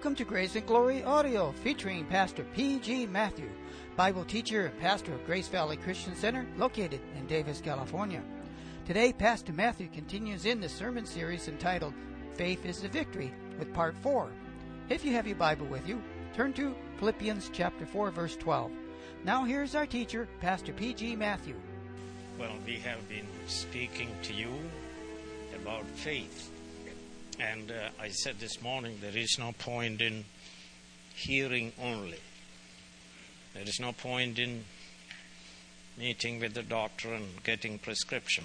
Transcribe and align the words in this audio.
Welcome 0.00 0.14
to 0.14 0.24
Grace 0.24 0.56
and 0.56 0.64
Glory 0.64 1.04
Audio 1.04 1.52
featuring 1.62 2.06
Pastor 2.06 2.42
P.G. 2.54 3.04
Matthew, 3.08 3.50
Bible 3.96 4.24
teacher 4.24 4.64
and 4.64 4.80
pastor 4.80 5.12
of 5.12 5.26
Grace 5.26 5.48
Valley 5.48 5.76
Christian 5.76 6.16
Center 6.16 6.46
located 6.56 7.02
in 7.18 7.26
Davis, 7.26 7.60
California. 7.60 8.22
Today, 8.86 9.12
Pastor 9.12 9.52
Matthew 9.52 9.88
continues 9.88 10.46
in 10.46 10.58
the 10.58 10.70
sermon 10.70 11.04
series 11.04 11.48
entitled 11.48 11.92
Faith 12.32 12.64
is 12.64 12.80
the 12.80 12.88
Victory 12.88 13.30
with 13.58 13.74
part 13.74 13.94
4. 13.98 14.30
If 14.88 15.04
you 15.04 15.12
have 15.12 15.26
your 15.26 15.36
Bible 15.36 15.66
with 15.66 15.86
you, 15.86 16.02
turn 16.34 16.54
to 16.54 16.74
Philippians 16.98 17.50
chapter 17.52 17.84
4 17.84 18.10
verse 18.10 18.36
12. 18.36 18.72
Now 19.22 19.44
here's 19.44 19.74
our 19.74 19.84
teacher, 19.84 20.26
Pastor 20.40 20.72
P.G. 20.72 21.14
Matthew. 21.14 21.56
Well, 22.38 22.54
we 22.64 22.76
have 22.76 23.06
been 23.10 23.26
speaking 23.48 24.08
to 24.22 24.32
you 24.32 24.54
about 25.62 25.84
faith. 25.88 26.49
And 27.40 27.70
uh, 27.70 27.88
I 27.98 28.10
said 28.10 28.38
this 28.38 28.60
morning 28.60 28.98
there 29.00 29.16
is 29.16 29.36
no 29.38 29.52
point 29.52 30.02
in 30.02 30.26
hearing 31.14 31.72
only. 31.80 32.18
There 33.54 33.62
is 33.62 33.80
no 33.80 33.92
point 33.92 34.38
in 34.38 34.64
meeting 35.96 36.38
with 36.38 36.52
the 36.52 36.62
doctor 36.62 37.14
and 37.14 37.42
getting 37.42 37.78
prescription. 37.78 38.44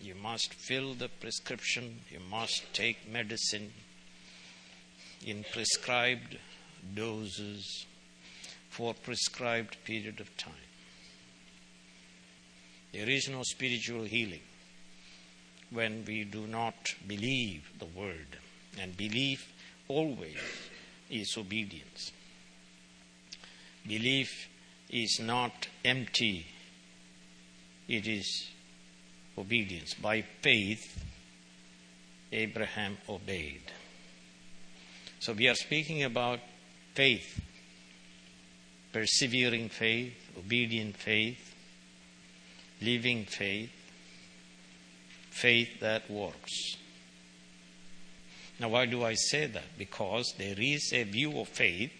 You 0.00 0.14
must 0.14 0.54
fill 0.54 0.94
the 0.94 1.08
prescription, 1.08 2.00
you 2.10 2.18
must 2.30 2.72
take 2.72 3.06
medicine 3.06 3.72
in 5.24 5.44
prescribed 5.52 6.38
doses 6.94 7.84
for 8.70 8.94
prescribed 8.94 9.76
period 9.84 10.18
of 10.18 10.34
time. 10.38 10.54
There 12.92 13.08
is 13.08 13.28
no 13.28 13.42
spiritual 13.42 14.04
healing 14.04 14.40
when 15.72 16.04
we 16.06 16.24
do 16.24 16.46
not 16.46 16.94
believe 17.06 17.70
the 17.78 17.86
word. 17.86 18.38
And 18.80 18.96
belief 18.96 19.52
always 19.88 20.38
is 21.10 21.36
obedience. 21.36 22.12
Belief 23.86 24.48
is 24.90 25.20
not 25.20 25.68
empty, 25.84 26.46
it 27.88 28.06
is 28.06 28.48
obedience. 29.36 29.94
By 29.94 30.22
faith, 30.42 31.04
Abraham 32.30 32.98
obeyed. 33.08 33.72
So 35.20 35.32
we 35.32 35.48
are 35.48 35.54
speaking 35.54 36.02
about 36.02 36.40
faith, 36.94 37.40
persevering 38.92 39.68
faith, 39.68 40.14
obedient 40.36 40.96
faith, 40.96 41.54
living 42.80 43.24
faith 43.24 43.70
faith 45.32 45.80
that 45.80 46.10
works. 46.10 46.76
Now, 48.60 48.68
why 48.68 48.86
do 48.86 49.02
I 49.02 49.14
say 49.14 49.46
that? 49.46 49.78
Because 49.78 50.34
there 50.38 50.54
is 50.58 50.92
a 50.92 51.02
view 51.04 51.40
of 51.40 51.48
faith 51.48 51.90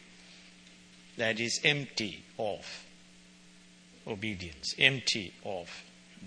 that 1.16 1.40
is 1.40 1.60
empty 1.64 2.24
of 2.38 2.84
obedience, 4.06 4.74
empty 4.78 5.32
of 5.44 5.68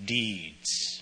deeds. 0.03 1.02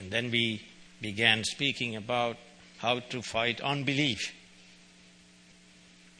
And 0.00 0.10
then 0.10 0.30
we 0.30 0.62
began 1.00 1.44
speaking 1.44 1.96
about 1.96 2.36
how 2.78 3.00
to 3.00 3.22
fight 3.22 3.60
unbelief, 3.60 4.34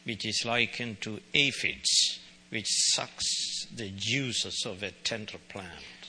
which 0.05 0.25
is 0.25 0.43
likened 0.45 1.01
to 1.01 1.19
aphids, 1.33 2.19
which 2.49 2.67
sucks 2.69 3.65
the 3.75 3.91
juices 3.95 4.63
of 4.65 4.81
a 4.81 4.91
tender 4.91 5.37
plant 5.49 6.04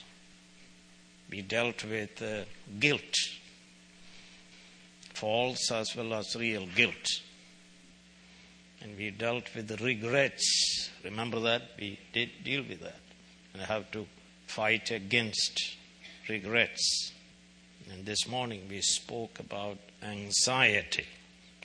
we 1.29 1.41
dealt 1.41 1.83
with 1.83 2.21
uh, 2.21 2.45
guilt, 2.79 3.15
false 5.13 5.71
as 5.71 5.95
well 5.95 6.13
as 6.13 6.35
real 6.35 6.65
guilt. 6.75 7.21
And 8.81 8.97
we 8.97 9.11
dealt 9.11 9.53
with 9.55 9.67
the 9.67 9.77
regrets. 9.77 10.89
Remember 11.03 11.39
that? 11.41 11.71
We 11.77 11.99
did 12.13 12.29
deal 12.43 12.63
with 12.67 12.81
that. 12.81 13.01
And 13.53 13.63
how 13.63 13.83
to 13.91 14.05
fight 14.45 14.91
against 14.91 15.75
regrets. 16.29 17.11
And 17.91 18.05
this 18.05 18.27
morning 18.27 18.67
we 18.69 18.81
spoke 18.81 19.39
about 19.39 19.79
anxiety. 20.03 21.05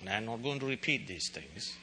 And 0.00 0.08
I'm 0.08 0.26
not 0.26 0.42
going 0.42 0.58
to 0.60 0.66
repeat 0.66 1.06
these 1.06 1.30
things. 1.32 1.76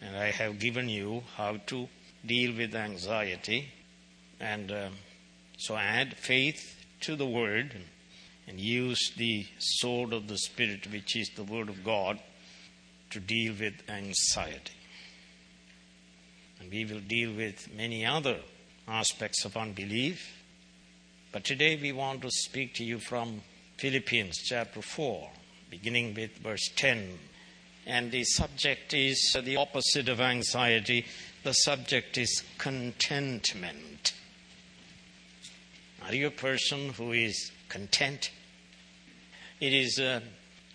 And 0.00 0.16
I 0.16 0.30
have 0.30 0.58
given 0.58 0.88
you 0.88 1.24
how 1.36 1.58
to 1.66 1.88
deal 2.24 2.56
with 2.56 2.74
anxiety. 2.74 3.68
And. 4.38 4.72
Um, 4.72 4.92
so 5.60 5.76
add 5.76 6.16
faith 6.16 6.84
to 7.00 7.16
the 7.16 7.26
word 7.26 7.76
and 8.48 8.58
use 8.58 9.12
the 9.16 9.46
sword 9.58 10.12
of 10.12 10.26
the 10.26 10.38
Spirit, 10.38 10.90
which 10.90 11.14
is 11.14 11.28
the 11.36 11.44
word 11.44 11.68
of 11.68 11.84
God, 11.84 12.18
to 13.10 13.20
deal 13.20 13.54
with 13.58 13.74
anxiety. 13.88 14.72
And 16.58 16.70
we 16.70 16.84
will 16.84 17.00
deal 17.00 17.34
with 17.34 17.72
many 17.74 18.06
other 18.06 18.38
aspects 18.88 19.44
of 19.44 19.56
unbelief. 19.56 20.42
But 21.30 21.44
today 21.44 21.78
we 21.80 21.92
want 21.92 22.22
to 22.22 22.30
speak 22.30 22.74
to 22.74 22.84
you 22.84 22.98
from 22.98 23.42
Philippians 23.76 24.38
chapter 24.38 24.80
4, 24.80 25.28
beginning 25.70 26.14
with 26.14 26.38
verse 26.38 26.70
10. 26.74 27.18
And 27.86 28.10
the 28.10 28.24
subject 28.24 28.94
is 28.94 29.36
the 29.42 29.56
opposite 29.56 30.08
of 30.08 30.20
anxiety. 30.20 31.04
The 31.44 31.52
subject 31.52 32.16
is 32.16 32.42
contentment. 32.58 34.14
Are 36.06 36.14
you 36.14 36.28
a 36.28 36.32
person 36.32 36.90
who 36.90 37.12
is 37.12 37.52
content? 37.68 38.30
It 39.60 39.72
is 39.72 39.98
uh, 39.98 40.20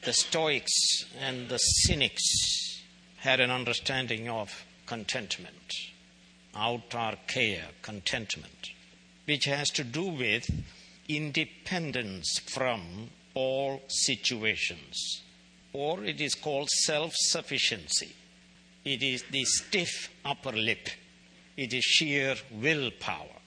the 0.03 0.13
Stoics 0.13 1.05
and 1.19 1.49
the 1.49 1.57
Cynics 1.57 2.83
had 3.17 3.39
an 3.39 3.49
understanding 3.49 4.29
of 4.29 4.65
contentment, 4.85 5.73
autarkeia, 6.53 7.63
contentment, 7.81 8.69
which 9.25 9.45
has 9.45 9.71
to 9.71 9.83
do 9.83 10.05
with 10.05 10.47
independence 11.09 12.39
from 12.45 13.09
all 13.33 13.81
situations, 13.87 15.23
or 15.73 16.03
it 16.03 16.21
is 16.21 16.35
called 16.35 16.69
self 16.69 17.13
sufficiency. 17.15 18.15
It 18.85 19.01
is 19.01 19.23
the 19.31 19.43
stiff 19.43 20.09
upper 20.23 20.51
lip, 20.51 20.87
it 21.57 21.73
is 21.73 21.83
sheer 21.83 22.35
willpower. 22.51 23.41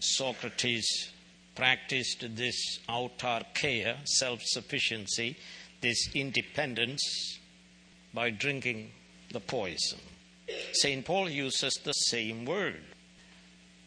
Socrates 0.00 1.10
practiced 1.54 2.24
this 2.36 2.78
autarkeia, 2.88 3.96
self 4.06 4.40
sufficiency, 4.42 5.36
this 5.80 6.10
independence, 6.14 7.38
by 8.12 8.30
drinking 8.30 8.90
the 9.32 9.40
poison. 9.40 9.98
St. 10.72 11.04
Paul 11.04 11.28
uses 11.28 11.74
the 11.82 11.92
same 11.92 12.44
word, 12.44 12.82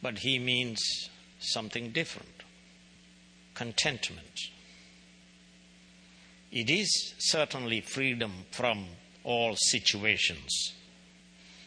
but 0.01 0.19
he 0.19 0.39
means 0.39 1.09
something 1.39 1.91
different 1.91 2.43
contentment. 3.53 4.39
It 6.51 6.69
is 6.69 7.13
certainly 7.19 7.81
freedom 7.81 8.31
from 8.51 8.85
all 9.23 9.55
situations, 9.55 10.73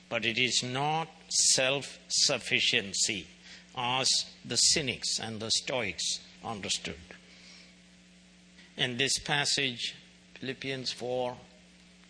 but 0.08 0.24
it 0.24 0.38
is 0.38 0.62
not 0.62 1.08
self 1.28 1.98
sufficiency 2.08 3.26
as 3.76 4.08
the 4.44 4.56
Cynics 4.56 5.18
and 5.18 5.40
the 5.40 5.50
Stoics 5.50 6.20
understood. 6.44 6.96
In 8.76 8.96
this 8.96 9.18
passage, 9.18 9.94
Philippians 10.40 10.92
4 10.92 11.36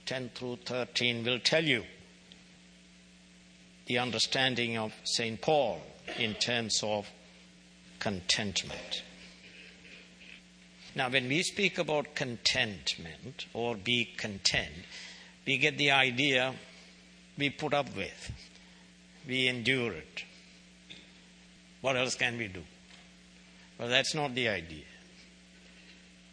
10 0.07 0.31
through 0.35 0.57
13 0.65 1.25
will 1.25 1.39
tell 1.39 1.65
you 1.65 1.85
the 3.87 3.99
understanding 3.99 4.77
of 4.77 4.93
St. 5.05 5.41
Paul 5.41 5.81
in 6.19 6.35
terms 6.35 6.81
of 6.83 7.09
contentment. 7.99 9.03
Now, 10.95 11.09
when 11.09 11.29
we 11.29 11.43
speak 11.43 11.79
about 11.79 12.15
contentment 12.15 13.47
or 13.55 13.77
be 13.77 14.05
content, 14.17 14.73
we 15.47 15.57
get 15.57 15.79
the 15.79 15.91
idea 15.91 16.55
we 17.39 17.51
put 17.51 17.73
up 17.73 17.97
with, 17.97 18.33
we 19.27 19.49
endure 19.49 19.93
it, 19.93 20.25
what 21.83 21.97
else 21.97 22.15
can 22.15 22.39
we 22.39 22.49
do? 22.49 22.63
Well, 23.79 23.89
that's 23.89 24.15
not 24.15 24.35
the 24.35 24.49
idea. 24.49 24.85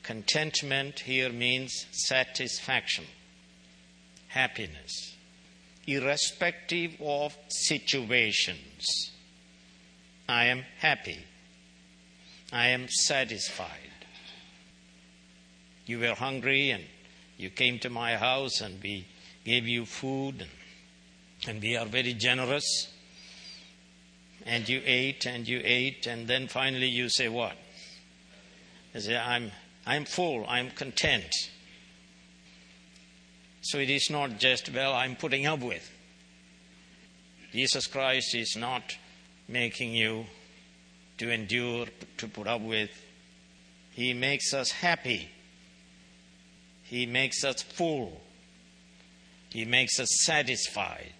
Contentment 0.04 1.00
here 1.00 1.32
means 1.32 1.86
satisfaction, 1.92 3.06
happiness, 4.28 5.16
irrespective 5.86 6.96
of 7.02 7.36
situations. 7.50 9.12
I 10.28 10.46
am 10.46 10.64
happy. 10.78 11.18
I 12.54 12.68
am 12.68 12.88
satisfied. 12.88 13.68
You 15.86 16.00
were 16.00 16.14
hungry 16.14 16.70
and 16.70 16.84
you 17.38 17.50
came 17.50 17.80
to 17.80 17.90
my 17.90 18.16
house 18.16 18.62
and 18.62 18.82
we 18.82 19.08
gave 19.44 19.68
you 19.68 19.86
food 19.86 20.42
and, 20.42 20.50
and 21.48 21.62
we 21.62 21.76
are 21.76 21.86
very 21.86 22.14
generous 22.14 22.88
and 24.50 24.68
you 24.68 24.82
ate 24.84 25.28
and 25.28 25.48
you 25.48 25.62
ate, 25.64 26.08
and 26.08 26.28
then 26.28 26.48
finally 26.48 26.88
you 26.88 27.08
say, 27.08 27.30
What? 27.30 27.56
You 28.96 29.00
say, 29.00 29.16
I'm, 29.16 29.52
I'm 29.86 30.06
full, 30.06 30.44
I'm 30.48 30.72
content. 30.72 31.32
So 33.62 33.78
it 33.78 33.92
is 33.92 34.10
not 34.10 34.40
just, 34.40 34.74
well, 34.74 34.94
I'm 34.94 35.16
putting 35.16 35.46
up 35.46 35.60
with. 35.60 35.88
Jesus 37.52 37.86
Christ 37.86 38.34
is 38.34 38.56
not 38.58 38.98
making 39.48 39.94
you 39.94 40.26
to 41.20 41.30
endure, 41.30 41.86
to 42.18 42.28
put 42.28 42.48
up 42.48 42.62
with. 42.62 42.90
He 43.92 44.14
makes 44.14 44.54
us 44.54 44.72
happy. 44.72 45.30
He 46.84 47.06
makes 47.06 47.44
us 47.44 47.62
full. 47.62 48.20
He 49.50 49.66
makes 49.66 50.00
us 50.00 50.10
satisfied. 50.24 51.14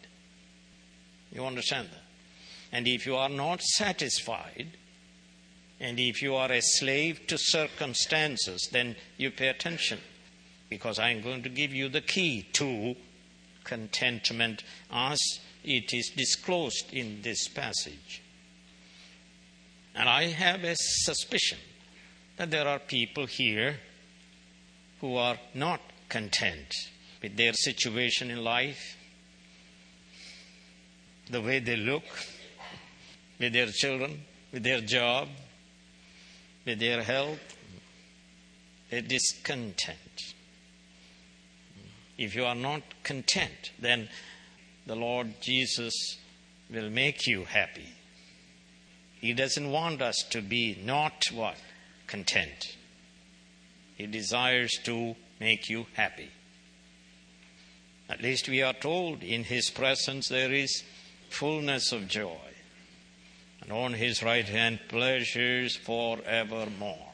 You 1.32 1.46
understand 1.46 1.90
that? 1.92 2.09
And 2.72 2.88
if 2.88 3.06
you 3.06 3.16
are 3.16 3.30
not 3.30 3.62
satisfied, 3.62 4.78
and 5.80 6.00
if 6.00 6.22
you 6.22 6.36
are 6.36 6.52
a 6.52 6.62
slave 6.62 7.26
to 7.28 7.38
circumstances, 7.38 8.70
then 8.72 8.96
you 9.18 9.32
pay 9.32 9.48
attention. 9.48 10.00
Because 10.70 11.00
I'm 11.00 11.22
going 11.22 11.42
to 11.44 11.50
give 11.50 11.74
you 11.74 11.90
the 11.90 12.02
key 12.02 12.46
to 12.54 12.96
contentment 13.64 14.64
as 14.92 15.20
it 15.64 15.94
is 15.94 16.12
disclosed 16.16 16.94
in 16.94 17.22
this 17.22 17.48
passage. 17.48 18.22
And 19.96 20.08
I 20.08 20.26
have 20.28 20.64
a 20.64 20.76
suspicion 20.76 21.58
that 22.38 22.52
there 22.52 22.68
are 22.68 22.80
people 22.80 23.26
here 23.26 23.78
who 25.02 25.16
are 25.16 25.38
not 25.54 25.82
content 26.08 26.74
with 27.22 27.36
their 27.36 27.54
situation 27.54 28.32
in 28.32 28.44
life, 28.44 28.98
the 31.30 31.42
way 31.42 31.60
they 31.60 31.76
look, 31.76 32.04
with 33.40 33.54
their 33.54 33.68
children, 33.68 34.22
with 34.52 34.64
their 34.64 34.82
job, 34.82 35.28
with 36.66 36.80
their 36.80 37.04
health, 37.04 37.40
a 38.92 39.02
discontent. 39.02 40.34
If 42.18 42.36
you 42.36 42.46
are 42.46 42.56
not 42.56 42.82
content, 43.04 43.72
then 43.80 44.10
the 44.86 44.96
Lord 44.96 45.40
Jesus 45.42 46.18
will 46.70 46.90
make 46.90 47.28
you 47.28 47.46
happy. 47.46 47.88
He 49.22 49.34
doesn't 49.34 49.72
want 49.72 50.02
us 50.02 50.24
to 50.32 50.42
be 50.42 50.78
not 50.84 51.26
what? 51.34 51.58
Content. 52.08 52.76
He 53.96 54.08
desires 54.08 54.78
to 54.84 55.16
make 55.40 55.70
you 55.70 55.86
happy. 55.94 56.30
At 58.10 58.22
least 58.22 58.50
we 58.50 58.62
are 58.64 58.74
told 58.74 59.22
in 59.22 59.44
His 59.44 59.70
presence 59.70 60.28
there 60.28 60.52
is 60.52 60.84
fullness 61.30 61.92
of 61.92 62.08
joy, 62.08 62.38
and 63.70 63.78
on 63.78 63.94
His 63.94 64.24
right 64.24 64.48
hand 64.48 64.80
pleasures 64.88 65.76
forevermore. 65.76 67.08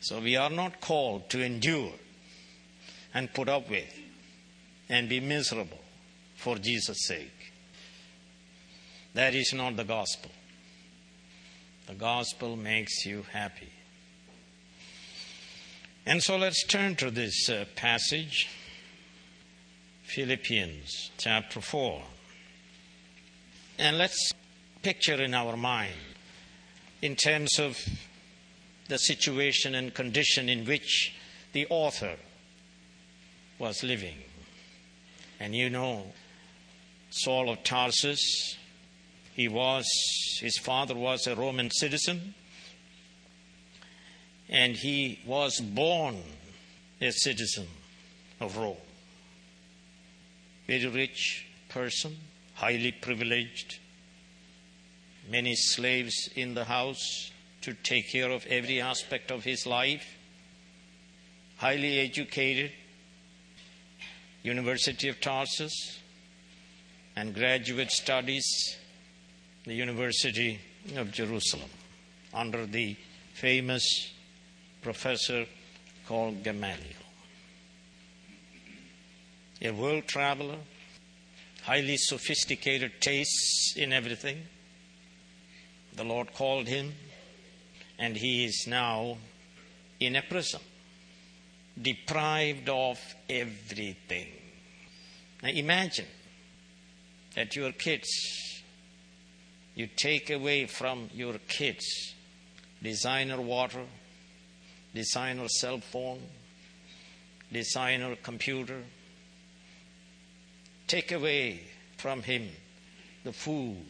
So 0.00 0.20
we 0.20 0.36
are 0.36 0.50
not 0.50 0.80
called 0.80 1.30
to 1.30 1.42
endure 1.42 1.92
and 3.14 3.32
put 3.32 3.48
up 3.48 3.70
with 3.70 3.98
and 4.88 5.08
be 5.08 5.20
miserable 5.20 5.80
for 6.36 6.56
Jesus' 6.56 7.06
sake. 7.06 7.52
That 9.14 9.34
is 9.34 9.54
not 9.54 9.76
the 9.76 9.84
gospel. 9.84 10.30
The 11.86 11.94
gospel 11.94 12.56
makes 12.56 13.06
you 13.06 13.24
happy. 13.32 13.72
And 16.04 16.22
so 16.22 16.36
let's 16.36 16.66
turn 16.66 16.96
to 16.96 17.10
this 17.10 17.48
uh, 17.48 17.64
passage, 17.76 18.48
Philippians 20.02 21.12
chapter 21.16 21.62
4. 21.62 22.02
And 23.78 23.96
let's 23.96 24.34
picture 24.84 25.20
in 25.22 25.32
our 25.32 25.56
mind, 25.56 25.94
in 27.00 27.16
terms 27.16 27.58
of 27.58 27.78
the 28.88 28.98
situation 28.98 29.74
and 29.74 29.94
condition 29.94 30.50
in 30.50 30.66
which 30.66 31.14
the 31.54 31.66
author 31.70 32.16
was 33.58 33.82
living. 33.82 34.18
And 35.40 35.54
you 35.54 35.70
know, 35.70 36.12
Saul 37.10 37.48
of 37.48 37.64
Tarsus, 37.64 38.56
he 39.32 39.48
was, 39.48 39.86
his 40.40 40.58
father 40.58 40.94
was 40.94 41.26
a 41.26 41.34
Roman 41.34 41.70
citizen, 41.70 42.34
and 44.50 44.76
he 44.76 45.18
was 45.24 45.60
born 45.60 46.22
a 47.00 47.10
citizen 47.10 47.66
of 48.38 48.58
Rome. 48.58 48.76
Very 50.66 50.88
rich 50.88 51.46
person, 51.70 52.16
highly 52.54 52.92
privileged, 52.92 53.78
many 55.28 55.54
slaves 55.54 56.28
in 56.34 56.54
the 56.54 56.64
house 56.64 57.30
to 57.62 57.74
take 57.74 58.10
care 58.10 58.30
of 58.30 58.44
every 58.46 58.80
aspect 58.80 59.30
of 59.30 59.44
his 59.44 59.66
life, 59.66 60.04
highly 61.56 62.00
educated, 62.00 62.72
University 64.42 65.08
of 65.08 65.20
Tarsus, 65.20 65.98
and 67.16 67.34
graduate 67.34 67.90
studies, 67.90 68.76
the 69.64 69.74
University 69.74 70.60
of 70.96 71.10
Jerusalem, 71.10 71.70
under 72.34 72.66
the 72.66 72.96
famous 73.32 74.12
professor 74.82 75.46
called 76.06 76.42
Gamaliel. 76.42 76.78
A 79.62 79.70
world 79.70 80.06
traveler, 80.06 80.58
highly 81.62 81.96
sophisticated 81.96 83.00
tastes 83.00 83.74
in 83.76 83.92
everything. 83.92 84.42
The 85.96 86.04
Lord 86.04 86.32
called 86.34 86.66
him, 86.66 86.92
and 87.98 88.16
he 88.16 88.44
is 88.44 88.66
now 88.66 89.18
in 90.00 90.16
a 90.16 90.22
prison 90.22 90.60
deprived 91.80 92.68
of 92.68 92.98
everything. 93.28 94.28
Now 95.42 95.50
imagine 95.50 96.06
that 97.34 97.54
your 97.56 97.72
kids, 97.72 98.62
you 99.74 99.88
take 99.96 100.30
away 100.30 100.66
from 100.66 101.10
your 101.12 101.38
kids 101.48 102.14
designer 102.82 103.40
water, 103.40 103.84
designer 104.94 105.48
cell 105.48 105.80
phone, 105.80 106.20
designer 107.50 108.14
computer. 108.22 108.82
Take 110.86 111.12
away 111.12 111.62
from 111.96 112.22
him 112.22 112.50
the 113.24 113.32
food, 113.32 113.86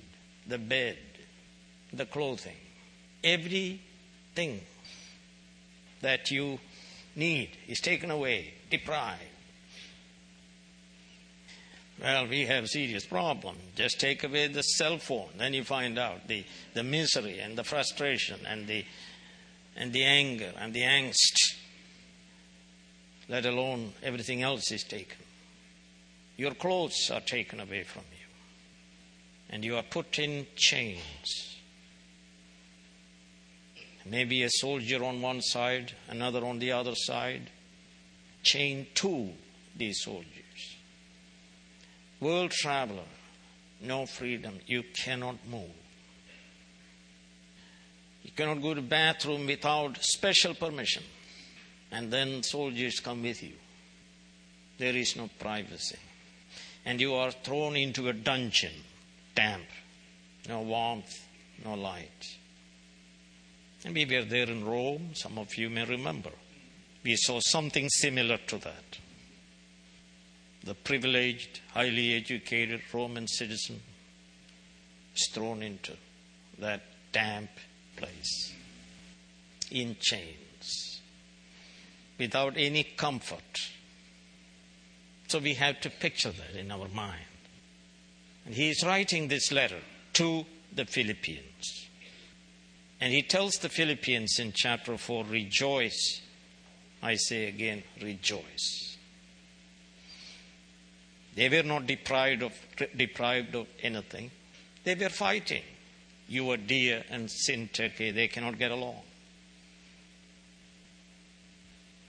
the 0.47 0.59
bed, 0.59 0.97
the 1.97 2.07
clothing, 2.07 2.57
everything 3.23 4.61
that 6.01 6.31
you 6.31 6.59
need 7.17 7.51
is 7.69 7.81
taken 7.81 8.11
away, 8.11 8.55
deprived. 8.71 9.21
Well, 12.01 12.27
we 12.27 12.47
have 12.47 12.69
serious 12.69 13.07
problem. 13.07 13.57
Just 13.77 14.01
take 14.01 14.25
away 14.25 14.49
the 14.49 14.63
cell 14.63 14.99
phone, 14.99 15.29
then 15.39 15.55
you 15.55 15.63
find 15.65 15.99
out 15.99 16.27
the, 16.27 16.45
the 16.75 16.83
misery 16.83 17.39
and 17.39 17.57
the 17.57 17.65
frustration 17.65 18.41
and 18.47 18.67
the 18.67 18.85
and 19.77 19.93
the 19.93 20.05
anger 20.05 20.53
and 20.59 20.73
the 20.73 20.83
angst. 20.83 21.57
Let 23.29 23.47
alone 23.47 23.93
everything 24.03 24.43
else 24.43 24.71
is 24.71 24.85
taken. 24.85 25.19
Your 26.37 26.55
clothes 26.55 27.11
are 27.13 27.21
taken 27.21 27.61
away 27.61 27.85
from 27.85 28.03
you. 28.13 28.27
And 29.51 29.65
you 29.65 29.77
are 29.77 29.83
put 29.83 30.19
in 30.19 30.47
chains. 30.57 31.54
Maybe 34.07 34.43
a 34.43 34.51
soldier 34.51 35.03
on 35.03 35.23
one 35.23 35.41
side, 35.41 35.93
another 36.09 36.45
on 36.45 36.59
the 36.59 36.73
other 36.73 36.95
side, 36.95 37.51
chained 38.43 38.95
to 38.97 39.31
these 39.77 40.03
soldiers. 40.03 40.77
World 42.21 42.51
traveler, 42.51 43.09
no 43.81 44.07
freedom. 44.07 44.59
You 44.67 44.83
cannot 44.83 45.37
move. 45.49 45.71
You 48.23 48.31
cannot 48.33 48.63
go 48.63 48.75
to 48.75 48.83
bathroom 48.83 49.47
without 49.47 50.03
special 50.03 50.55
permission. 50.55 51.03
And 51.91 52.13
then 52.13 52.43
soldiers 52.43 53.01
come 53.01 53.23
with 53.23 53.43
you. 53.43 53.55
There 54.79 54.97
is 54.97 55.17
no 55.17 55.29
privacy. 55.39 55.99
And 56.85 57.01
you 57.01 57.15
are 57.15 57.31
thrown 57.31 57.77
into 57.77 58.09
a 58.09 58.13
dungeon, 58.13 58.73
damp, 59.35 59.65
no 60.49 60.63
warmth, 60.63 61.27
no 61.65 61.75
light. 61.75 62.37
And 63.85 63.95
we 63.95 64.07
were 64.07 64.25
there 64.25 64.49
in 64.49 64.65
Rome, 64.65 65.11
some 65.15 65.39
of 65.39 65.57
you 65.57 65.69
may 65.69 65.85
remember. 65.85 66.31
We 67.03 67.17
saw 67.17 67.41
something 67.41 67.89
similar 67.91 68.39
to 68.47 68.59
that. 68.59 68.99
The 70.65 70.75
privileged, 70.75 71.61
highly 71.75 72.15
educated 72.15 72.81
Roman 72.93 73.29
citizen 73.29 73.83
is 75.15 75.29
thrown 75.33 75.63
into 75.63 75.93
that 76.59 76.83
damp 77.13 77.51
place 77.97 78.55
in 79.71 79.97
chains 80.01 81.01
without 82.19 82.55
any 82.57 82.85
comfort. 82.85 83.71
So 85.29 85.39
we 85.39 85.55
have 85.55 85.81
to 85.83 85.91
picture 85.91 86.31
that 86.31 86.59
in 86.59 86.71
our 86.71 86.89
mind. 86.89 87.21
And 88.47 88.55
he 88.55 88.71
is 88.71 88.83
writing 88.83 89.29
this 89.29 89.53
letter 89.53 89.81
to 90.15 90.47
the 90.75 90.87
Philippians. 90.87 91.84
And 93.05 93.13
he 93.13 93.21
tells 93.21 93.57
the 93.57 93.69
Philippians 93.69 94.39
in 94.39 94.53
chapter 94.55 94.97
4 94.97 95.27
rejoice. 95.27 96.23
I 97.03 97.17
say 97.17 97.49
again, 97.49 97.83
rejoice. 98.01 98.97
They 101.37 101.51
were 101.51 101.65
not 101.65 101.87
deprived 101.87 102.43
of, 102.43 102.55
deprived 102.97 103.57
of 103.57 103.67
anything. 103.83 104.31
They 104.85 104.95
were 104.95 105.11
fighting. 105.11 105.61
Euodia 106.31 107.05
and 107.11 107.29
Syntyche, 107.29 108.15
they 108.15 108.27
cannot 108.29 108.59
get 108.59 108.71
along. 108.71 109.03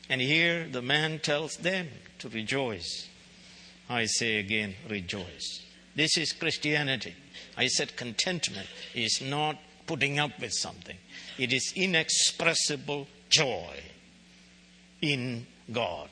And 0.08 0.22
here 0.22 0.66
the 0.72 0.82
man 0.82 1.20
tells 1.20 1.58
them 1.58 1.90
to 2.20 2.30
rejoice. 2.30 3.10
I 3.90 4.06
say 4.06 4.38
again, 4.38 4.76
rejoice. 4.90 5.62
This 5.94 6.18
is 6.18 6.32
Christianity. 6.32 7.16
I 7.58 7.68
said 7.68 7.98
contentment 7.98 8.70
is 8.94 9.22
not 9.22 9.58
putting 9.88 10.20
up 10.20 10.40
with 10.40 10.54
something, 10.54 10.98
it 11.38 11.54
is 11.54 11.74
inexpressible 11.76 13.08
joy 13.30 13.74
in 15.02 15.46
God. 15.72 16.10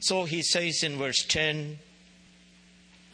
So 0.00 0.24
he 0.24 0.42
says 0.42 0.82
in 0.82 0.98
verse 0.98 1.24
10 1.28 1.78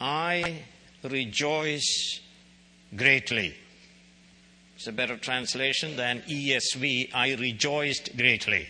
I 0.01 0.63
rejoice 1.03 2.19
greatly. 2.95 3.55
It's 4.75 4.87
a 4.87 4.91
better 4.91 5.17
translation 5.17 5.97
than 5.97 6.21
ESV. 6.21 7.13
I 7.13 7.35
rejoiced 7.35 8.15
greatly. 8.15 8.67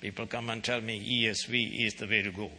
People 0.00 0.26
come 0.26 0.50
and 0.50 0.62
tell 0.62 0.82
me 0.82 1.00
ESV 1.00 1.86
is 1.86 1.94
the 1.94 2.06
way 2.06 2.20
to 2.20 2.30
go. 2.30 2.50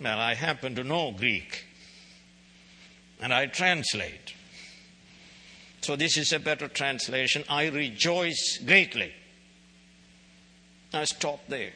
Well, 0.00 0.18
I 0.18 0.34
happen 0.34 0.76
to 0.76 0.84
know 0.84 1.10
Greek 1.10 1.64
and 3.20 3.32
I 3.32 3.46
translate. 3.46 4.34
So 5.86 5.94
this 5.94 6.16
is 6.16 6.32
a 6.32 6.40
better 6.40 6.66
translation. 6.66 7.44
I 7.48 7.68
rejoice 7.68 8.58
greatly. 8.58 9.12
Now 10.92 11.04
stop 11.04 11.46
there. 11.46 11.70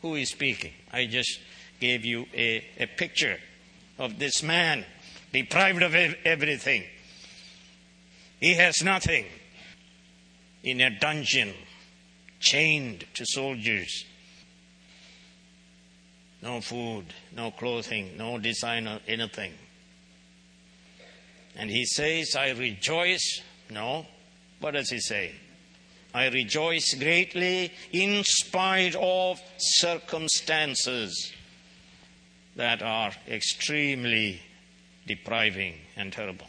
Who 0.00 0.14
is 0.14 0.28
speaking? 0.28 0.70
I 0.92 1.06
just 1.06 1.40
gave 1.80 2.04
you 2.04 2.26
a, 2.32 2.64
a 2.78 2.86
picture 2.86 3.40
of 3.98 4.20
this 4.20 4.44
man 4.44 4.84
deprived 5.32 5.82
of 5.82 5.92
everything. 6.24 6.84
He 8.38 8.54
has 8.54 8.84
nothing 8.84 9.24
in 10.62 10.80
a 10.80 10.96
dungeon, 10.96 11.52
chained 12.38 13.06
to 13.14 13.26
soldiers. 13.26 14.04
No 16.42 16.60
food, 16.60 17.06
no 17.34 17.50
clothing, 17.50 18.16
no 18.16 18.38
design 18.38 18.86
or 18.86 19.00
anything. 19.08 19.52
And 21.56 21.70
he 21.70 21.84
says, 21.86 22.36
I 22.36 22.50
rejoice. 22.50 23.40
No. 23.70 24.06
What 24.60 24.72
does 24.72 24.90
he 24.90 25.00
say? 25.00 25.32
I 26.14 26.28
rejoice 26.28 26.94
greatly 26.94 27.72
in 27.92 28.22
spite 28.24 28.94
of 28.94 29.40
circumstances 29.58 31.32
that 32.56 32.82
are 32.82 33.12
extremely 33.28 34.40
depriving 35.06 35.74
and 35.94 36.12
terrible. 36.12 36.46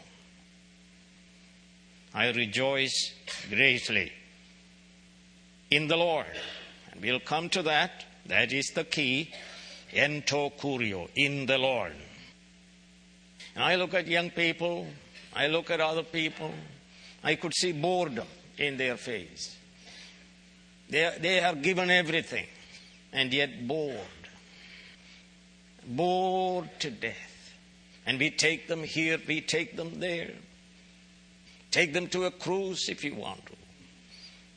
I 2.14 2.30
rejoice 2.30 3.12
greatly 3.50 4.12
in 5.70 5.88
the 5.88 5.96
Lord. 5.96 6.26
And 6.90 7.02
we'll 7.02 7.20
come 7.20 7.48
to 7.50 7.62
that. 7.62 8.04
That 8.26 8.52
is 8.52 8.72
the 8.74 8.84
key. 8.84 9.32
Ento 9.92 10.52
kurio, 10.58 11.08
in 11.14 11.46
the 11.46 11.58
Lord. 11.58 11.94
And 13.58 13.64
I 13.64 13.74
look 13.74 13.92
at 13.92 14.06
young 14.06 14.30
people, 14.30 14.86
I 15.34 15.48
look 15.48 15.68
at 15.68 15.80
other 15.80 16.04
people, 16.04 16.54
I 17.24 17.34
could 17.34 17.52
see 17.52 17.72
boredom 17.72 18.28
in 18.56 18.76
their 18.76 18.96
face. 18.96 19.56
They, 20.88 21.12
they 21.20 21.40
are 21.40 21.56
given 21.56 21.90
everything 21.90 22.46
and 23.12 23.34
yet 23.34 23.66
bored 23.66 23.98
bored 25.88 26.68
to 26.80 26.90
death. 26.90 27.54
And 28.06 28.18
we 28.18 28.30
take 28.30 28.68
them 28.68 28.84
here, 28.84 29.18
we 29.26 29.40
take 29.40 29.76
them 29.76 30.00
there. 30.00 30.30
Take 31.70 31.92
them 31.92 32.06
to 32.08 32.24
a 32.24 32.30
cruise 32.30 32.88
if 32.88 33.04
you 33.04 33.14
want 33.14 33.44
to. 33.46 33.52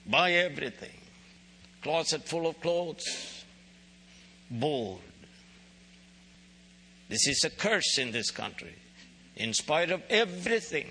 Buy 0.08 0.34
everything. 0.34 0.98
Closet 1.82 2.24
full 2.24 2.48
of 2.48 2.60
clothes. 2.62 3.44
Bored. 4.50 5.00
This 7.10 7.28
is 7.28 7.44
a 7.44 7.50
curse 7.50 7.98
in 7.98 8.12
this 8.12 8.32
country. 8.32 8.76
In 9.42 9.56
spite 9.56 9.90
of 9.90 10.04
everything, 10.08 10.86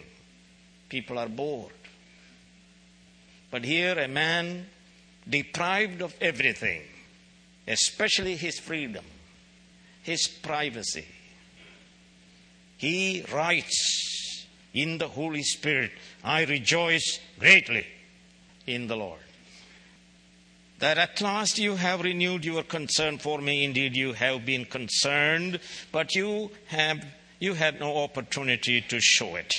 people 0.89 1.21
are 1.21 1.29
bored. 1.29 1.73
But 3.53 3.65
here, 3.65 3.97
a 3.97 4.09
man 4.09 4.67
deprived 5.29 6.03
of 6.03 6.17
everything, 6.21 6.83
especially 7.69 8.35
his 8.35 8.59
freedom, 8.59 9.05
his 10.03 10.27
privacy. 10.27 11.05
He 12.77 13.25
writes 13.33 14.47
in 14.75 14.99
the 14.99 15.07
Holy 15.07 15.45
Spirit, 15.45 15.93
I 16.25 16.45
rejoice 16.45 17.21
greatly 17.39 17.87
in 18.67 18.89
the 18.89 18.97
Lord. 18.97 19.21
That 20.81 20.99
at 20.99 21.21
last 21.21 21.57
you 21.57 21.77
have 21.77 22.01
renewed 22.01 22.45
your 22.45 22.65
concern 22.65 23.19
for 23.19 23.41
me. 23.41 23.63
Indeed, 23.63 23.95
you 23.95 24.13
have 24.15 24.45
been 24.45 24.65
concerned, 24.65 25.61
but 25.93 26.17
you 26.17 26.51
have 26.67 27.05
you 27.41 27.55
had 27.55 27.81
no 27.81 27.97
opportunity 27.99 28.81
to 28.83 29.01
show 29.01 29.35
it. 29.35 29.53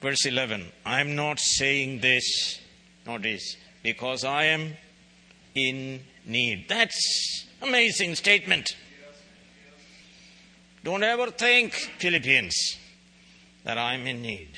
Verse 0.00 0.26
11 0.26 0.66
I 0.84 1.00
am 1.00 1.14
not 1.14 1.38
saying 1.38 2.00
this, 2.00 2.60
notice, 3.06 3.56
because 3.84 4.24
I 4.24 4.46
am 4.46 4.72
in 5.54 6.00
need. 6.26 6.66
That's 6.68 7.46
Amazing 7.62 8.16
statement. 8.16 8.76
Don't 10.82 11.04
ever 11.04 11.30
think, 11.30 11.72
Philippians, 11.72 12.76
that 13.62 13.78
I'm 13.78 14.04
in 14.08 14.20
need. 14.20 14.48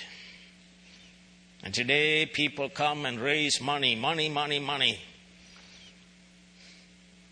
And 1.62 1.74
today 1.74 2.24
people 2.24 2.70
come 2.70 3.04
and 3.04 3.20
raise 3.20 3.60
money, 3.60 3.94
money, 3.94 4.30
money, 4.30 4.58
money. 4.58 4.98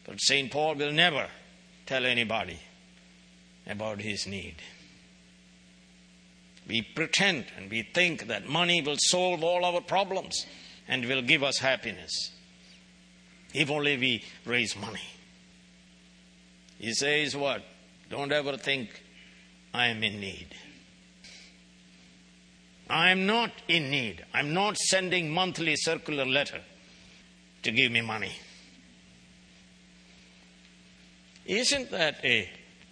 But 0.05 0.21
St. 0.21 0.51
Paul 0.51 0.75
will 0.75 0.93
never 0.93 1.27
tell 1.87 2.05
anybody 2.05 2.59
about 3.67 4.01
his 4.01 4.27
need. 4.27 4.57
We 6.67 6.83
pretend 6.83 7.47
and 7.57 7.71
we 7.71 7.83
think 7.83 8.29
that 8.29 8.49
money 8.49 8.83
will 8.83 8.97
solve 8.99 9.43
all 9.43 9.65
our 9.65 9.81
problems 9.81 10.47
and 10.89 11.05
will 11.07 11.23
give 11.23 11.43
us 11.43 11.59
happiness 11.59 12.31
if 13.55 13.71
only 13.71 13.97
we 13.97 14.25
raise 14.47 14.77
money. 14.77 15.09
He 16.79 16.93
says, 16.95 17.37
What? 17.37 17.63
Don't 18.11 18.33
ever 18.33 18.57
think 18.57 19.03
I 19.73 19.87
am 19.87 20.03
in 20.03 20.21
need. 20.21 20.49
I 22.91 23.11
am 23.11 23.27
not 23.27 23.53
in 23.69 23.91
need. 23.91 24.25
I'm 24.35 24.53
not 24.53 24.77
sending 24.77 25.31
monthly 25.31 25.77
circular 25.77 26.27
letter 26.27 26.61
to 27.63 27.71
give 27.71 27.91
me 27.91 28.03
money. 28.03 28.33
Isn't 31.47 31.91
that 31.91 32.23
a, 32.25 32.49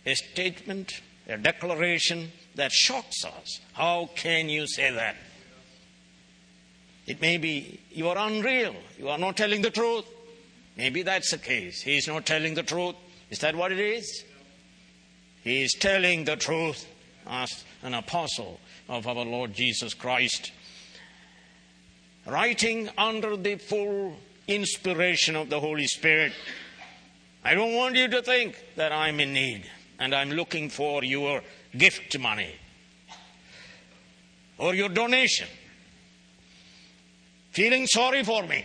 a 0.06 0.14
statement, 0.14 1.00
a 1.28 1.36
declaration 1.36 2.32
that 2.54 2.72
shocks 2.72 3.24
us? 3.24 3.60
How 3.72 4.10
can 4.14 4.48
you 4.48 4.66
say 4.66 4.90
that? 4.90 5.16
It 7.06 7.20
may 7.20 7.38
be 7.38 7.80
you 7.90 8.08
are 8.08 8.18
unreal. 8.18 8.74
You 8.98 9.08
are 9.08 9.18
not 9.18 9.36
telling 9.36 9.62
the 9.62 9.70
truth. 9.70 10.04
Maybe 10.76 11.02
that's 11.02 11.30
the 11.30 11.38
case. 11.38 11.82
He 11.82 11.96
is 11.96 12.06
not 12.06 12.26
telling 12.26 12.54
the 12.54 12.62
truth. 12.62 12.94
Is 13.30 13.40
that 13.40 13.54
what 13.54 13.72
it 13.72 13.80
is? 13.80 14.24
He 15.42 15.62
is 15.62 15.72
telling 15.72 16.24
the 16.24 16.36
truth 16.36 16.86
as 17.26 17.64
an 17.82 17.94
apostle 17.94 18.60
of 18.88 19.06
our 19.06 19.24
Lord 19.24 19.54
Jesus 19.54 19.94
Christ, 19.94 20.52
writing 22.26 22.90
under 22.98 23.36
the 23.36 23.56
full 23.56 24.16
inspiration 24.46 25.36
of 25.36 25.48
the 25.48 25.60
Holy 25.60 25.86
Spirit. 25.86 26.32
I 27.44 27.54
don't 27.54 27.74
want 27.74 27.96
you 27.96 28.08
to 28.08 28.22
think 28.22 28.62
that 28.76 28.92
I'm 28.92 29.18
in 29.20 29.32
need 29.32 29.64
and 30.00 30.14
I'm 30.14 30.30
looking 30.30 30.70
for 30.70 31.04
your 31.04 31.42
gift 31.76 32.18
money 32.18 32.54
or 34.58 34.74
your 34.74 34.88
donation. 34.88 35.46
Feeling 37.52 37.86
sorry 37.86 38.24
for 38.24 38.42
me. 38.46 38.64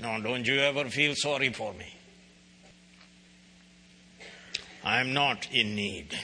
No, 0.00 0.18
don't 0.22 0.46
you 0.46 0.58
ever 0.60 0.86
feel 0.86 1.14
sorry 1.14 1.52
for 1.52 1.74
me. 1.74 1.94
I 4.82 5.00
am 5.00 5.12
not 5.12 5.46
in 5.52 5.74
need. 5.74 6.18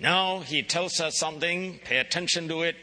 Now 0.00 0.40
he 0.40 0.62
tells 0.62 0.98
us 0.98 1.18
something, 1.18 1.78
pay 1.84 1.98
attention 1.98 2.48
to 2.48 2.62
it. 2.62 2.76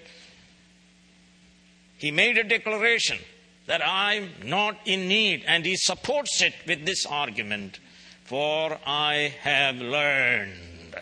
He 1.98 2.12
made 2.12 2.38
a 2.38 2.44
declaration 2.44 3.18
that 3.66 3.82
I'm 3.84 4.30
not 4.44 4.78
in 4.86 5.08
need, 5.08 5.44
and 5.48 5.66
he 5.66 5.76
supports 5.78 6.42
it 6.42 6.54
with 6.68 6.86
this 6.86 7.06
argument 7.06 7.80
for 8.24 8.80
I 8.86 9.34
have 9.42 9.76
learned. 9.76 10.96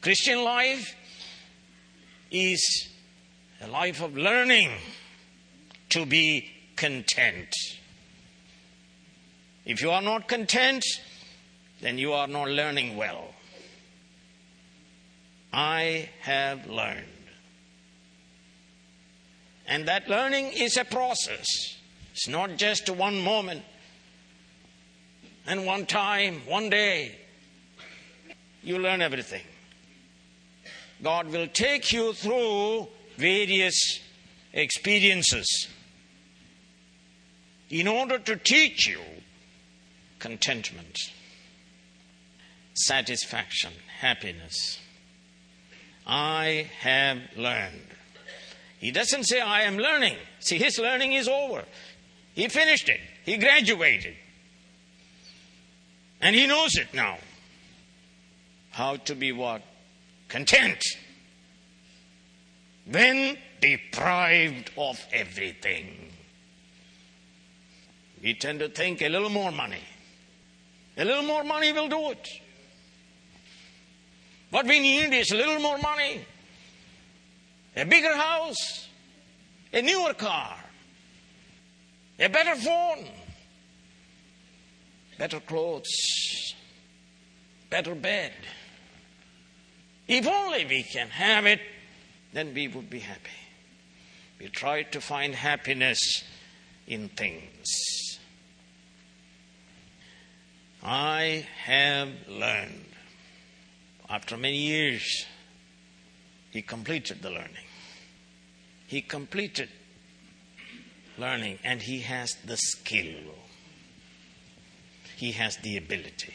Christian 0.00 0.44
life 0.44 0.94
is 2.30 2.88
a 3.62 3.68
life 3.68 4.02
of 4.02 4.16
learning 4.16 4.70
to 5.90 6.04
be 6.04 6.50
content. 6.76 7.54
If 9.64 9.80
you 9.80 9.90
are 9.90 10.02
not 10.02 10.28
content, 10.28 10.84
then 11.80 11.96
you 11.96 12.12
are 12.12 12.26
not 12.26 12.48
learning 12.48 12.96
well. 12.96 13.34
I 15.52 16.10
have 16.20 16.66
learned. 16.66 17.06
And 19.66 19.88
that 19.88 20.08
learning 20.08 20.52
is 20.54 20.76
a 20.76 20.84
process. 20.84 21.46
It's 22.12 22.28
not 22.28 22.56
just 22.56 22.90
one 22.90 23.18
moment 23.20 23.62
and 25.46 25.66
one 25.66 25.86
time, 25.86 26.40
one 26.46 26.70
day. 26.70 27.16
You 28.62 28.78
learn 28.78 29.02
everything. 29.02 29.42
God 31.02 31.28
will 31.28 31.48
take 31.48 31.92
you 31.92 32.14
through 32.14 32.88
various 33.16 34.00
experiences 34.52 35.68
in 37.68 37.88
order 37.88 38.18
to 38.18 38.36
teach 38.36 38.86
you 38.86 39.00
contentment, 40.18 40.96
satisfaction, 42.74 43.72
happiness. 44.00 44.78
I 46.06 46.70
have 46.80 47.18
learned. 47.36 47.82
He 48.78 48.90
doesn't 48.90 49.24
say, 49.24 49.40
I 49.40 49.62
am 49.62 49.76
learning. 49.76 50.16
See, 50.40 50.58
his 50.58 50.78
learning 50.78 51.12
is 51.12 51.28
over. 51.28 51.64
He 52.34 52.48
finished 52.48 52.88
it, 52.88 53.00
he 53.24 53.36
graduated. 53.36 54.14
And 56.24 56.34
he 56.34 56.46
knows 56.46 56.74
it 56.76 56.94
now. 56.94 57.18
How 58.70 58.96
to 58.96 59.14
be 59.14 59.30
what? 59.30 59.60
Content. 60.28 60.82
When 62.90 63.36
deprived 63.60 64.70
of 64.78 64.98
everything. 65.12 65.86
We 68.22 68.32
tend 68.32 68.60
to 68.60 68.70
think 68.70 69.02
a 69.02 69.08
little 69.10 69.28
more 69.28 69.52
money. 69.52 69.84
A 70.96 71.04
little 71.04 71.24
more 71.24 71.44
money 71.44 71.72
will 71.72 71.88
do 71.88 72.10
it. 72.12 72.26
What 74.48 74.66
we 74.66 74.80
need 74.80 75.12
is 75.12 75.30
a 75.30 75.36
little 75.36 75.58
more 75.58 75.78
money, 75.78 76.24
a 77.76 77.84
bigger 77.84 78.16
house, 78.16 78.88
a 79.72 79.82
newer 79.82 80.14
car, 80.14 80.56
a 82.18 82.28
better 82.28 82.54
phone, 82.54 83.04
better 85.24 85.40
clothes, 85.40 86.54
better 87.70 87.94
bed. 87.94 88.34
If 90.06 90.26
only 90.26 90.66
we 90.66 90.82
can 90.82 91.08
have 91.08 91.46
it, 91.46 91.62
then 92.34 92.52
we 92.52 92.68
would 92.68 92.90
be 92.90 92.98
happy. 92.98 93.40
We 94.38 94.48
try 94.48 94.82
to 94.82 95.00
find 95.00 95.34
happiness 95.34 96.24
in 96.86 97.08
things. 97.08 98.18
I 100.82 101.46
have 101.62 102.10
learned. 102.28 102.84
After 104.10 104.36
many 104.36 104.58
years, 104.58 105.24
he 106.50 106.60
completed 106.60 107.22
the 107.22 107.30
learning. 107.30 107.68
He 108.86 109.00
completed 109.00 109.70
learning 111.16 111.60
and 111.64 111.80
he 111.80 112.00
has 112.00 112.36
the 112.44 112.58
skill. 112.58 113.43
He 115.16 115.32
has 115.32 115.56
the 115.58 115.76
ability. 115.76 116.34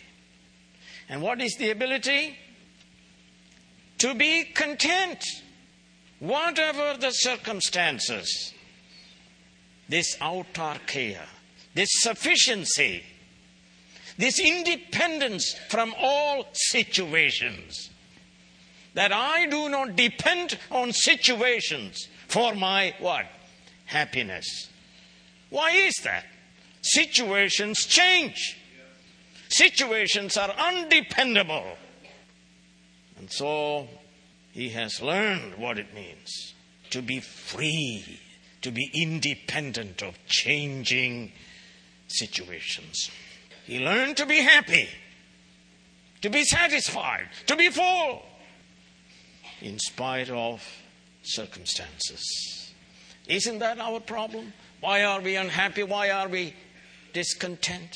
And 1.10 1.21
what 1.21 1.41
is 1.41 1.56
the 1.58 1.71
ability? 1.71 2.38
To 3.99 4.13
be 4.13 4.45
content, 4.45 5.23
whatever 6.19 6.95
the 6.99 7.12
circumstances. 7.12 8.54
This 9.89 10.15
autarkia, 10.17 11.21
this 11.73 11.89
sufficiency, 11.93 13.04
this 14.17 14.39
independence 14.39 15.56
from 15.69 15.93
all 15.97 16.45
situations. 16.54 17.89
That 18.93 19.12
I 19.12 19.45
do 19.47 19.69
not 19.69 19.95
depend 19.95 20.58
on 20.71 20.91
situations 20.91 22.08
for 22.27 22.54
my 22.54 22.93
what? 22.99 23.25
Happiness. 23.86 24.69
Why 25.49 25.71
is 25.71 25.95
that? 26.04 26.25
Situations 26.82 27.86
change. 27.86 28.58
Situations 29.49 30.38
are 30.38 30.51
undependable. 30.51 31.65
And 33.17 33.31
so 33.31 33.88
he 34.51 34.69
has 34.69 35.01
learned 35.01 35.55
what 35.55 35.77
it 35.77 35.93
means 35.93 36.53
to 36.91 37.01
be 37.01 37.19
free, 37.19 38.19
to 38.62 38.71
be 38.71 38.89
independent 38.93 40.01
of 40.01 40.17
changing 40.27 41.31
situations. 42.07 43.09
He 43.65 43.79
learned 43.79 44.17
to 44.17 44.25
be 44.25 44.38
happy, 44.38 44.88
to 46.21 46.29
be 46.29 46.43
satisfied, 46.43 47.27
to 47.47 47.55
be 47.55 47.69
full, 47.69 48.25
in 49.62 49.77
spite 49.79 50.29
of 50.29 50.63
circumstances. 51.23 52.71
Isn't 53.27 53.59
that 53.59 53.79
our 53.79 53.99
problem? 53.99 54.53
Why 54.79 55.03
are 55.03 55.21
we 55.21 55.35
unhappy? 55.35 55.83
Why 55.83 56.09
are 56.09 56.27
we 56.27 56.55
discontent? 57.13 57.95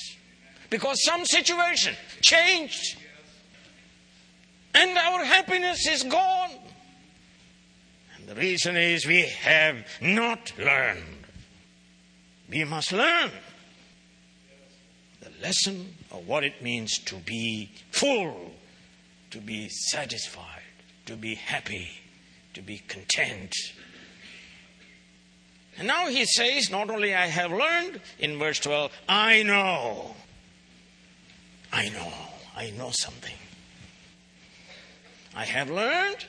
Because 0.74 1.04
some 1.04 1.24
situation 1.24 1.96
changed 2.22 2.98
and 4.74 4.98
our 4.98 5.24
happiness 5.24 5.88
is 5.88 6.02
gone. 6.02 6.50
And 8.18 8.28
the 8.28 8.34
reason 8.34 8.76
is 8.76 9.06
we 9.06 9.22
have 9.22 9.86
not 10.02 10.52
learned. 10.58 11.28
We 12.50 12.64
must 12.64 12.92
learn 12.92 13.30
the 15.22 15.30
lesson 15.44 15.94
of 16.10 16.28
what 16.28 16.44
it 16.44 16.64
means 16.64 16.98
to 17.06 17.18
be 17.18 17.70
full, 17.92 18.50
to 19.30 19.38
be 19.38 19.70
satisfied, 19.70 20.74
to 21.06 21.16
be 21.16 21.36
happy, 21.36 21.92
to 22.56 22.64
be 22.64 22.80
content. 22.88 23.54
And 25.78 25.88
now 25.88 26.08
he 26.08 26.26
says, 26.26 26.72
not 26.72 26.90
only 26.90 27.14
I 27.14 27.28
have 27.28 27.52
learned, 27.52 28.02
in 28.18 28.40
verse 28.40 28.60
12, 28.60 28.92
I 29.08 29.44
know. 29.44 30.16
I 31.74 31.90
know. 31.90 32.14
I 32.56 32.70
know 32.78 32.92
something. 32.92 33.34
I 35.36 35.44
have 35.44 35.72
learned, 35.72 36.24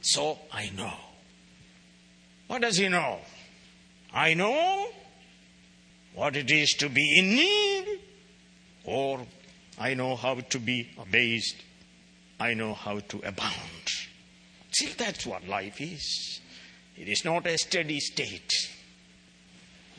so 0.00 0.38
I 0.52 0.70
know. 0.76 0.94
What 2.46 2.62
does 2.62 2.76
he 2.76 2.88
know? 2.88 3.18
I 4.14 4.34
know 4.34 4.86
what 6.14 6.36
it 6.36 6.50
is 6.52 6.72
to 6.74 6.88
be 6.88 7.18
in 7.18 7.30
need, 7.30 8.00
or 8.84 9.26
I 9.78 9.94
know 9.94 10.14
how 10.14 10.36
to 10.36 10.58
be 10.60 10.88
abased. 10.98 11.56
I 12.38 12.54
know 12.54 12.72
how 12.72 13.00
to 13.00 13.18
abound. 13.24 13.88
See, 14.70 14.92
that's 14.96 15.26
what 15.26 15.48
life 15.48 15.80
is. 15.80 16.40
It 16.96 17.08
is 17.08 17.24
not 17.24 17.46
a 17.46 17.58
steady 17.58 17.98
state. 17.98 18.52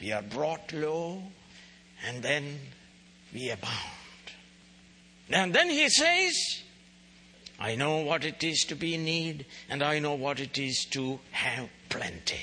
We 0.01 0.13
are 0.13 0.21
brought 0.21 0.71
low 0.71 1.23
and 2.07 2.23
then 2.23 2.59
we 3.33 3.49
abound. 3.49 3.96
And 5.29 5.53
then 5.53 5.69
he 5.69 5.89
says, 5.89 6.61
I 7.59 7.75
know 7.75 7.97
what 7.99 8.23
it 8.23 8.43
is 8.43 8.65
to 8.69 8.75
be 8.75 8.95
in 8.95 9.05
need, 9.05 9.45
and 9.69 9.83
I 9.83 9.99
know 9.99 10.13
what 10.13 10.39
it 10.39 10.57
is 10.57 10.85
to 10.91 11.19
have 11.31 11.69
plenty. 11.89 12.39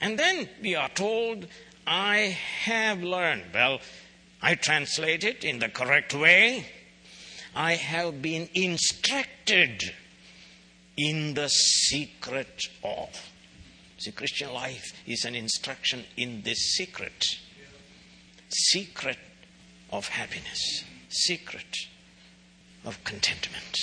And 0.00 0.18
then 0.18 0.48
we 0.60 0.74
are 0.74 0.88
told, 0.88 1.46
I 1.86 2.36
have 2.64 3.02
learned. 3.02 3.44
Well, 3.54 3.80
I 4.42 4.56
translate 4.56 5.24
it 5.24 5.44
in 5.44 5.60
the 5.60 5.68
correct 5.68 6.14
way. 6.14 6.66
I 7.54 7.74
have 7.74 8.20
been 8.20 8.48
instructed 8.54 9.94
in 10.96 11.34
the 11.34 11.48
secret 11.48 12.68
of. 12.82 13.10
See, 13.98 14.10
Christian 14.10 14.52
life 14.52 14.92
is 15.06 15.24
an 15.24 15.36
instruction 15.36 16.04
in 16.16 16.42
this 16.42 16.74
secret. 16.74 17.38
Secret 18.48 19.18
of 19.92 20.08
happiness. 20.08 20.84
Secret 21.08 21.76
of 22.84 23.04
contentment. 23.04 23.78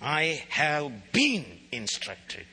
I 0.00 0.44
have 0.50 1.12
been 1.12 1.44
instructed. 1.72 2.46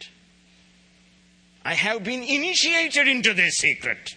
I 1.63 1.75
have 1.75 2.03
been 2.03 2.23
initiated 2.23 3.07
into 3.07 3.33
this 3.33 3.55
secret. 3.55 4.15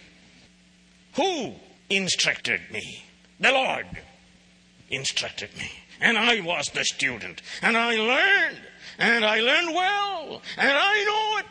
Who 1.15 1.53
instructed 1.89 2.61
me? 2.71 3.03
The 3.39 3.51
Lord 3.51 3.85
instructed 4.89 5.55
me. 5.57 5.71
And 6.01 6.17
I 6.17 6.39
was 6.41 6.67
the 6.69 6.83
student. 6.85 7.41
And 7.61 7.77
I 7.77 7.95
learned. 7.95 8.61
And 8.97 9.23
I 9.23 9.39
learned 9.39 9.75
well. 9.75 10.41
And 10.57 10.71
I 10.71 11.03
know 11.03 11.39
it. 11.39 11.45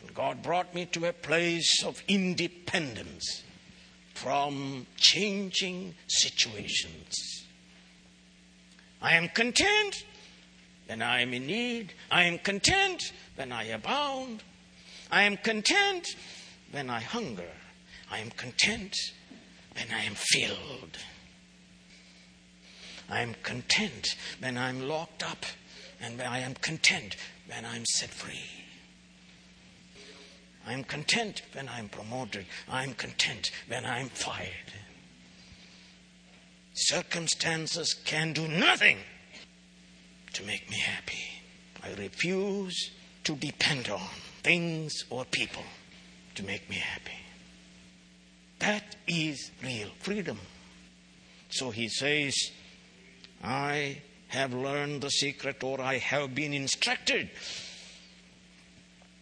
And 0.00 0.14
God 0.14 0.42
brought 0.42 0.74
me 0.74 0.86
to 0.86 1.06
a 1.06 1.12
place 1.12 1.84
of 1.84 2.02
independence 2.06 3.42
from 4.22 4.86
changing 4.96 5.94
situations. 6.06 7.44
I 9.00 9.14
am 9.14 9.28
content 9.28 10.04
when 10.86 11.00
I 11.00 11.22
am 11.22 11.32
in 11.32 11.46
need. 11.46 11.94
I 12.10 12.24
am 12.24 12.38
content 12.38 13.12
when 13.36 13.50
I 13.50 13.64
abound. 13.64 14.42
I 15.10 15.22
am 15.22 15.38
content 15.38 16.16
when 16.70 16.90
I 16.90 17.00
hunger. 17.00 17.50
I 18.10 18.18
am 18.18 18.30
content 18.32 18.94
when 19.74 19.86
I 19.90 20.04
am 20.04 20.14
filled. 20.14 20.98
I 23.08 23.20
am 23.20 23.34
content 23.42 24.16
when 24.40 24.58
I'm 24.58 24.86
locked 24.86 25.22
up, 25.22 25.46
and 25.98 26.20
I 26.20 26.40
am 26.40 26.54
content 26.54 27.16
when 27.46 27.64
I'm 27.64 27.86
set 27.86 28.10
free. 28.10 28.59
I 30.66 30.72
am 30.72 30.84
content 30.84 31.42
when 31.52 31.68
I'm 31.68 31.88
promoted. 31.88 32.46
I 32.68 32.84
am 32.84 32.94
content 32.94 33.50
when 33.68 33.84
I'm 33.84 34.08
fired. 34.08 34.72
Circumstances 36.74 37.94
can 38.04 38.32
do 38.32 38.46
nothing 38.46 38.98
to 40.34 40.44
make 40.44 40.70
me 40.70 40.78
happy. 40.78 41.42
I 41.82 41.92
refuse 42.00 42.90
to 43.24 43.34
depend 43.34 43.88
on 43.88 44.00
things 44.42 45.04
or 45.10 45.24
people 45.24 45.64
to 46.34 46.44
make 46.44 46.68
me 46.70 46.76
happy. 46.76 47.12
That 48.60 48.96
is 49.06 49.50
real 49.62 49.88
freedom. 49.98 50.38
So 51.48 51.70
he 51.70 51.88
says, 51.88 52.34
I 53.42 54.02
have 54.28 54.54
learned 54.54 55.00
the 55.00 55.10
secret 55.10 55.62
or 55.64 55.80
I 55.80 55.98
have 55.98 56.34
been 56.34 56.52
instructed 56.52 57.30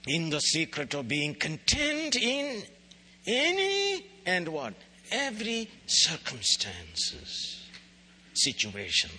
in 0.06 0.30
the 0.30 0.40
secret 0.40 0.94
of 0.94 1.08
being 1.08 1.34
content 1.34 2.16
in 2.16 2.62
any 3.26 4.06
and 4.26 4.48
what? 4.48 4.74
Every 5.10 5.70
circumstances, 5.86 7.66
situation, 8.34 9.10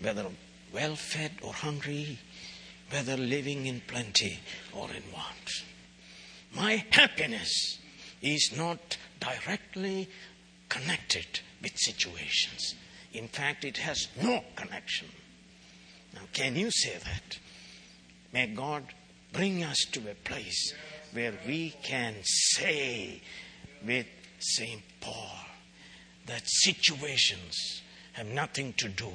whether 0.00 0.26
well 0.72 0.96
fed 0.96 1.32
or 1.42 1.52
hungry, 1.52 2.18
whether 2.90 3.16
living 3.16 3.66
in 3.66 3.80
plenty 3.86 4.38
or 4.72 4.88
in 4.90 5.02
want. 5.12 5.64
My 6.54 6.84
happiness 6.90 7.78
is 8.22 8.52
not 8.56 8.96
directly 9.20 10.08
connected 10.68 11.40
with 11.62 11.76
situations. 11.76 12.74
In 13.12 13.28
fact, 13.28 13.64
it 13.64 13.78
has 13.78 14.08
no 14.20 14.42
connection. 14.56 15.08
Now, 16.14 16.22
can 16.32 16.56
you 16.56 16.70
say 16.70 16.96
that? 17.04 17.38
May 18.32 18.46
God 18.48 18.84
bring 19.34 19.64
us 19.64 19.78
to 19.90 20.00
a 20.08 20.14
place 20.14 20.72
where 21.12 21.34
we 21.46 21.74
can 21.82 22.14
say 22.22 23.20
with 23.84 24.06
St. 24.38 24.80
Paul 25.00 25.36
that 26.26 26.42
situations 26.46 27.82
have 28.12 28.26
nothing 28.26 28.72
to 28.78 28.88
do 28.88 29.12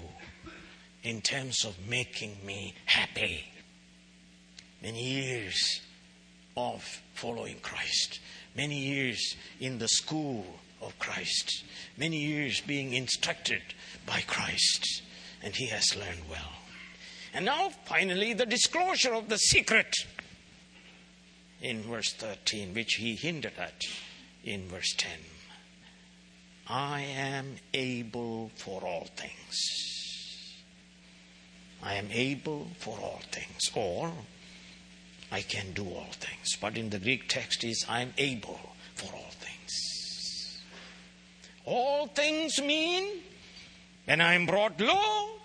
in 1.03 1.21
terms 1.21 1.63
of 1.63 1.75
making 1.87 2.37
me 2.45 2.75
happy. 2.85 3.45
Many 4.83 5.03
years 5.03 5.81
of 6.57 6.83
following 7.13 7.57
Christ, 7.61 8.19
many 8.55 8.77
years 8.77 9.35
in 9.61 9.79
the 9.79 9.87
school 9.87 10.45
of 10.81 10.99
Christ, 10.99 11.63
many 11.97 12.17
years 12.17 12.61
being 12.61 12.93
instructed 12.93 13.61
by 14.05 14.21
Christ, 14.27 15.01
and 15.41 15.55
he 15.55 15.67
has 15.67 15.95
learned 15.95 16.29
well. 16.29 16.58
And 17.33 17.45
now, 17.45 17.69
finally, 17.85 18.33
the 18.33 18.45
disclosure 18.45 19.13
of 19.13 19.29
the 19.29 19.37
secret 19.37 19.95
in 21.61 21.83
verse 21.83 22.13
13, 22.13 22.73
which 22.73 22.95
he 22.95 23.15
hinted 23.15 23.53
at 23.57 23.83
in 24.43 24.67
verse 24.67 24.93
10. 24.97 25.11
I 26.67 27.01
am 27.01 27.55
able 27.73 28.51
for 28.55 28.81
all 28.81 29.07
things. 29.15 30.63
I 31.81 31.95
am 31.95 32.09
able 32.11 32.67
for 32.77 32.97
all 32.99 33.21
things. 33.31 33.71
Or, 33.75 34.11
I 35.31 35.41
can 35.41 35.73
do 35.73 35.85
all 35.85 36.11
things. 36.11 36.55
But 36.59 36.77
in 36.77 36.89
the 36.89 36.99
Greek 36.99 37.27
text 37.27 37.63
is, 37.63 37.85
I 37.87 38.01
am 38.01 38.13
able 38.17 38.59
for 38.95 39.13
all 39.13 39.31
things. 39.31 40.61
All 41.65 42.07
things 42.07 42.59
mean 42.61 43.21
when 44.05 44.21
I 44.21 44.33
am 44.33 44.45
brought 44.45 44.79
low 44.81 45.38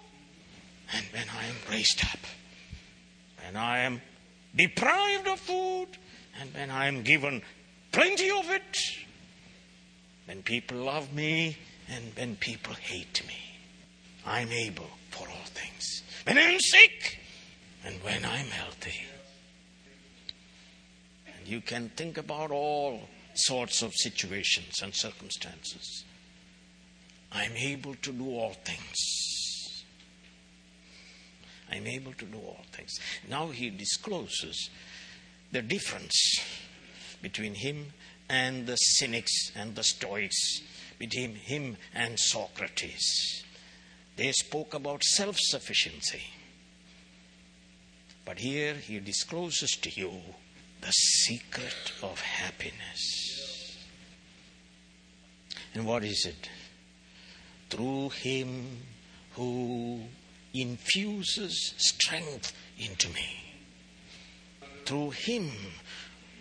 and 0.92 1.04
when 1.12 1.24
I 1.28 1.46
am 1.46 1.54
raised 1.70 2.04
up. 2.04 2.18
When 3.44 3.56
I 3.56 3.80
am 3.80 4.00
deprived 4.54 5.26
of 5.26 5.40
food 5.40 5.88
and 6.40 6.52
when 6.54 6.70
I 6.70 6.86
am 6.86 7.02
given 7.02 7.42
plenty 7.92 8.30
of 8.30 8.50
it. 8.50 8.78
When 10.26 10.42
people 10.42 10.78
love 10.78 11.12
me 11.12 11.56
and 11.88 12.04
when 12.16 12.36
people 12.36 12.74
hate 12.74 13.22
me. 13.26 13.36
I'm 14.26 14.50
able 14.50 14.88
for 15.10 15.28
all 15.28 15.46
things. 15.46 16.02
When 16.24 16.38
I'm 16.38 16.58
sick 16.60 17.18
and 17.84 17.96
when 18.02 18.24
I'm 18.24 18.46
healthy. 18.46 19.00
And 21.26 21.46
you 21.46 21.60
can 21.60 21.90
think 21.90 22.16
about 22.16 22.50
all 22.50 23.08
sorts 23.34 23.82
of 23.82 23.92
situations 23.94 24.80
and 24.82 24.94
circumstances. 24.94 26.04
I'm 27.32 27.52
able 27.56 27.94
to 27.96 28.12
do 28.12 28.30
all 28.30 28.54
things. 28.64 29.43
I'm 31.70 31.86
able 31.86 32.12
to 32.14 32.24
do 32.24 32.38
all 32.38 32.64
things. 32.72 32.98
Now 33.28 33.48
he 33.48 33.70
discloses 33.70 34.70
the 35.50 35.62
difference 35.62 36.40
between 37.22 37.54
him 37.54 37.92
and 38.28 38.66
the 38.66 38.76
cynics 38.76 39.52
and 39.54 39.74
the 39.74 39.84
stoics, 39.84 40.60
between 40.98 41.34
him 41.34 41.76
and 41.94 42.18
Socrates. 42.18 43.44
They 44.16 44.32
spoke 44.32 44.74
about 44.74 45.02
self 45.02 45.36
sufficiency. 45.38 46.22
But 48.24 48.38
here 48.38 48.74
he 48.74 49.00
discloses 49.00 49.70
to 49.82 49.90
you 49.90 50.12
the 50.80 50.90
secret 50.92 51.92
of 52.02 52.20
happiness. 52.20 53.78
And 55.74 55.86
what 55.86 56.04
is 56.04 56.24
it? 56.26 56.48
Through 57.68 58.10
him 58.10 58.78
who 59.32 60.02
infuses 60.54 61.74
strength 61.76 62.52
into 62.78 63.08
me. 63.10 63.40
Through 64.86 65.10
him 65.10 65.50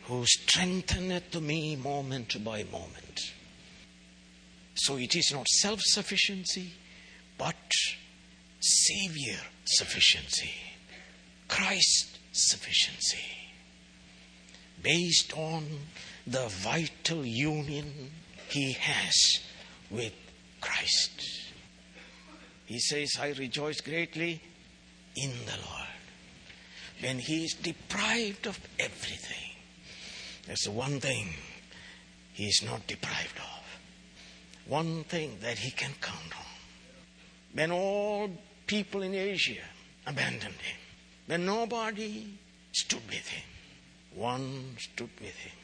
who 0.03 0.25
strengtheneth 0.25 1.41
me 1.41 1.75
moment 1.75 2.43
by 2.43 2.63
moment. 2.63 3.33
So 4.75 4.97
it 4.97 5.15
is 5.15 5.31
not 5.33 5.47
self 5.47 5.79
sufficiency, 5.81 6.73
but 7.37 7.55
Savior 8.59 9.39
sufficiency, 9.65 10.51
Christ 11.47 12.19
sufficiency, 12.31 13.25
based 14.81 15.37
on 15.37 15.65
the 16.25 16.47
vital 16.47 17.25
union 17.25 18.11
he 18.49 18.73
has 18.73 19.39
with 19.89 20.13
Christ. 20.61 21.42
He 22.65 22.79
says, 22.79 23.17
I 23.19 23.33
rejoice 23.33 23.81
greatly 23.81 24.41
in 25.15 25.31
the 25.45 25.57
Lord. 25.57 25.83
When 27.01 27.19
he 27.19 27.45
is 27.45 27.53
deprived 27.53 28.47
of 28.47 28.59
everything, 28.79 29.51
there's 30.45 30.67
one 30.69 30.99
thing 30.99 31.33
he 32.33 32.45
is 32.45 32.61
not 32.65 32.87
deprived 32.87 33.37
of. 33.37 33.63
One 34.67 35.03
thing 35.03 35.37
that 35.41 35.59
he 35.59 35.71
can 35.71 35.91
count 35.99 36.37
on. 36.37 36.45
When 37.53 37.71
all 37.71 38.29
people 38.65 39.01
in 39.01 39.13
Asia 39.13 39.61
abandoned 40.07 40.55
him, 40.55 40.77
when 41.27 41.45
nobody 41.45 42.27
stood 42.71 43.05
with 43.07 43.27
him, 43.27 43.43
one 44.15 44.75
stood 44.79 45.09
with 45.19 45.35
him. 45.35 45.57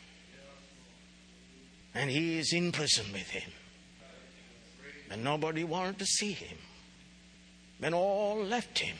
And 1.95 2.09
he 2.09 2.37
is 2.37 2.53
in 2.53 2.71
prison 2.71 3.05
with 3.11 3.29
him. 3.29 3.49
When 5.07 5.23
nobody 5.23 5.63
wanted 5.63 5.97
to 5.99 6.05
see 6.05 6.33
him, 6.33 6.57
when 7.79 7.93
all 7.93 8.43
left 8.43 8.79
him, 8.79 8.95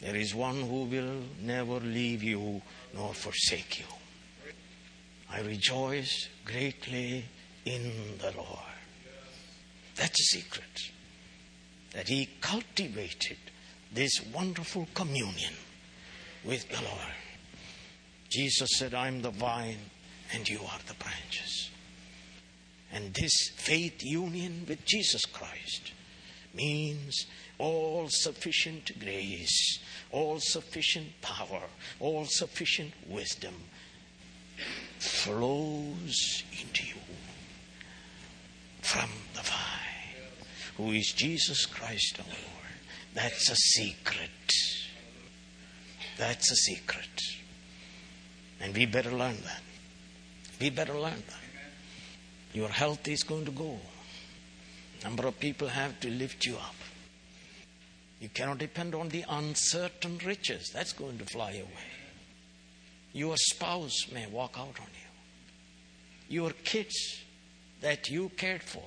there 0.00 0.16
is 0.16 0.34
one 0.34 0.60
who 0.60 0.84
will 0.84 1.22
never 1.42 1.80
leave 1.80 2.22
you 2.22 2.62
nor 2.94 3.14
forsake 3.14 3.80
you. 3.80 3.86
I 5.30 5.40
rejoice 5.40 6.28
greatly 6.44 7.24
in 7.64 7.92
the 8.18 8.32
Lord. 8.36 8.58
That's 9.96 10.20
a 10.20 10.36
secret. 10.36 10.90
That 11.92 12.08
he 12.08 12.28
cultivated 12.40 13.38
this 13.92 14.20
wonderful 14.32 14.86
communion 14.94 15.54
with 16.44 16.68
the 16.68 16.82
Lord. 16.82 17.14
Jesus 18.30 18.70
said, 18.76 18.94
I'm 18.94 19.22
the 19.22 19.30
vine 19.30 19.90
and 20.32 20.48
you 20.48 20.60
are 20.60 20.78
the 20.86 20.94
branches. 20.94 21.70
And 22.92 23.12
this 23.14 23.50
faith 23.56 24.02
union 24.02 24.64
with 24.68 24.84
Jesus 24.84 25.24
Christ 25.24 25.92
means 26.54 27.26
all 27.58 28.06
sufficient 28.08 28.98
grace, 29.00 29.78
all 30.12 30.38
sufficient 30.40 31.20
power, 31.20 31.62
all 32.00 32.24
sufficient 32.24 32.92
wisdom 33.08 33.54
flows 34.98 36.42
into 36.60 36.86
you 36.86 36.94
from 38.80 39.10
the 39.34 39.42
vine, 39.42 40.46
who 40.76 40.92
is 40.92 41.12
Jesus 41.12 41.66
Christ 41.66 42.18
our 42.20 42.26
Lord. 42.26 42.38
That's 43.14 43.50
a 43.50 43.56
secret. 43.56 44.30
That's 46.16 46.50
a 46.50 46.56
secret. 46.56 47.22
And 48.60 48.74
we 48.74 48.86
better 48.86 49.12
learn 49.12 49.36
that. 49.44 49.62
We 50.60 50.70
better 50.70 50.94
learn 50.94 51.22
that. 51.28 51.48
Your 52.52 52.68
health 52.68 53.06
is 53.06 53.22
going 53.22 53.44
to 53.44 53.50
go. 53.50 53.78
Number 55.04 55.26
of 55.28 55.38
people 55.38 55.68
have 55.68 56.00
to 56.00 56.10
lift 56.10 56.44
you 56.44 56.56
up. 56.56 56.74
You 58.20 58.28
cannot 58.28 58.58
depend 58.58 58.94
on 58.94 59.08
the 59.08 59.24
uncertain 59.28 60.18
riches. 60.24 60.70
That's 60.72 60.92
going 60.92 61.18
to 61.18 61.24
fly 61.24 61.52
away. 61.52 61.88
Your 63.12 63.36
spouse 63.36 64.10
may 64.12 64.26
walk 64.26 64.54
out 64.58 64.78
on 64.80 64.86
you. 64.92 66.36
Your 66.40 66.50
kids 66.50 67.22
that 67.80 68.08
you 68.10 68.30
cared 68.36 68.62
for 68.62 68.84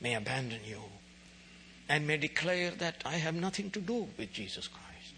may 0.00 0.14
abandon 0.14 0.60
you 0.66 0.80
and 1.88 2.06
may 2.06 2.16
declare 2.16 2.70
that 2.72 3.02
I 3.04 3.16
have 3.16 3.34
nothing 3.34 3.70
to 3.70 3.80
do 3.80 4.06
with 4.18 4.32
Jesus 4.32 4.68
Christ 4.68 5.14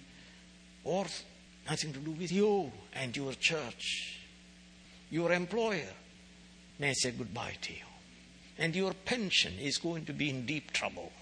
or 0.84 1.06
nothing 1.68 1.92
to 1.92 1.98
do 1.98 2.12
with 2.12 2.32
you 2.32 2.70
and 2.94 3.16
your 3.16 3.32
church. 3.38 4.18
Your 5.10 5.32
employer 5.32 5.92
may 6.78 6.94
say 6.94 7.10
goodbye 7.12 7.56
to 7.62 7.72
you. 7.72 7.84
And 8.58 8.74
your 8.74 8.92
pension 8.92 9.54
is 9.58 9.78
going 9.78 10.04
to 10.06 10.12
be 10.12 10.30
in 10.30 10.46
deep 10.46 10.72
trouble. 10.72 11.12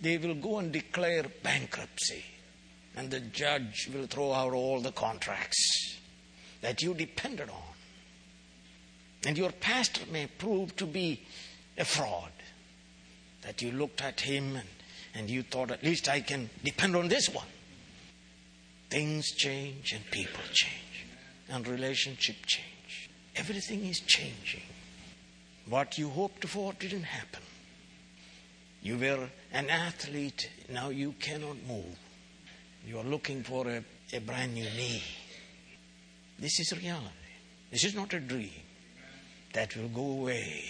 They 0.00 0.18
will 0.18 0.34
go 0.34 0.58
and 0.58 0.72
declare 0.72 1.24
bankruptcy, 1.42 2.24
and 2.96 3.10
the 3.10 3.20
judge 3.20 3.88
will 3.92 4.06
throw 4.06 4.32
out 4.32 4.52
all 4.52 4.80
the 4.80 4.92
contracts 4.92 5.98
that 6.60 6.82
you 6.82 6.94
depended 6.94 7.50
on. 7.50 7.74
And 9.26 9.36
your 9.36 9.50
pastor 9.50 10.02
may 10.10 10.26
prove 10.26 10.76
to 10.76 10.86
be 10.86 11.22
a 11.76 11.84
fraud. 11.84 12.30
That 13.42 13.62
you 13.62 13.72
looked 13.72 14.02
at 14.02 14.20
him 14.20 14.56
and, 14.56 14.68
and 15.14 15.30
you 15.30 15.42
thought, 15.42 15.70
at 15.70 15.82
least 15.82 16.08
I 16.08 16.20
can 16.20 16.50
depend 16.64 16.94
on 16.94 17.08
this 17.08 17.28
one. 17.28 17.46
Things 18.90 19.32
change 19.32 19.92
and 19.92 20.04
people 20.10 20.42
change, 20.52 21.06
and 21.48 21.66
relationship 21.66 22.36
change. 22.46 23.10
Everything 23.36 23.84
is 23.84 24.00
changing. 24.00 24.62
What 25.68 25.98
you 25.98 26.08
hoped 26.08 26.46
for 26.46 26.72
didn't 26.72 27.04
happen. 27.04 27.42
You 28.82 28.96
were 28.96 29.28
an 29.52 29.70
athlete, 29.70 30.50
now 30.70 30.90
you 30.90 31.12
cannot 31.20 31.56
move. 31.66 31.98
You 32.86 32.98
are 32.98 33.04
looking 33.04 33.42
for 33.42 33.68
a, 33.68 33.82
a 34.12 34.20
brand 34.20 34.54
new 34.54 34.64
knee. 34.64 35.02
This 36.38 36.60
is 36.60 36.72
reality. 36.72 37.08
This 37.70 37.84
is 37.84 37.94
not 37.94 38.14
a 38.14 38.20
dream 38.20 38.50
that 39.52 39.76
will 39.76 39.88
go 39.88 40.20
away. 40.20 40.64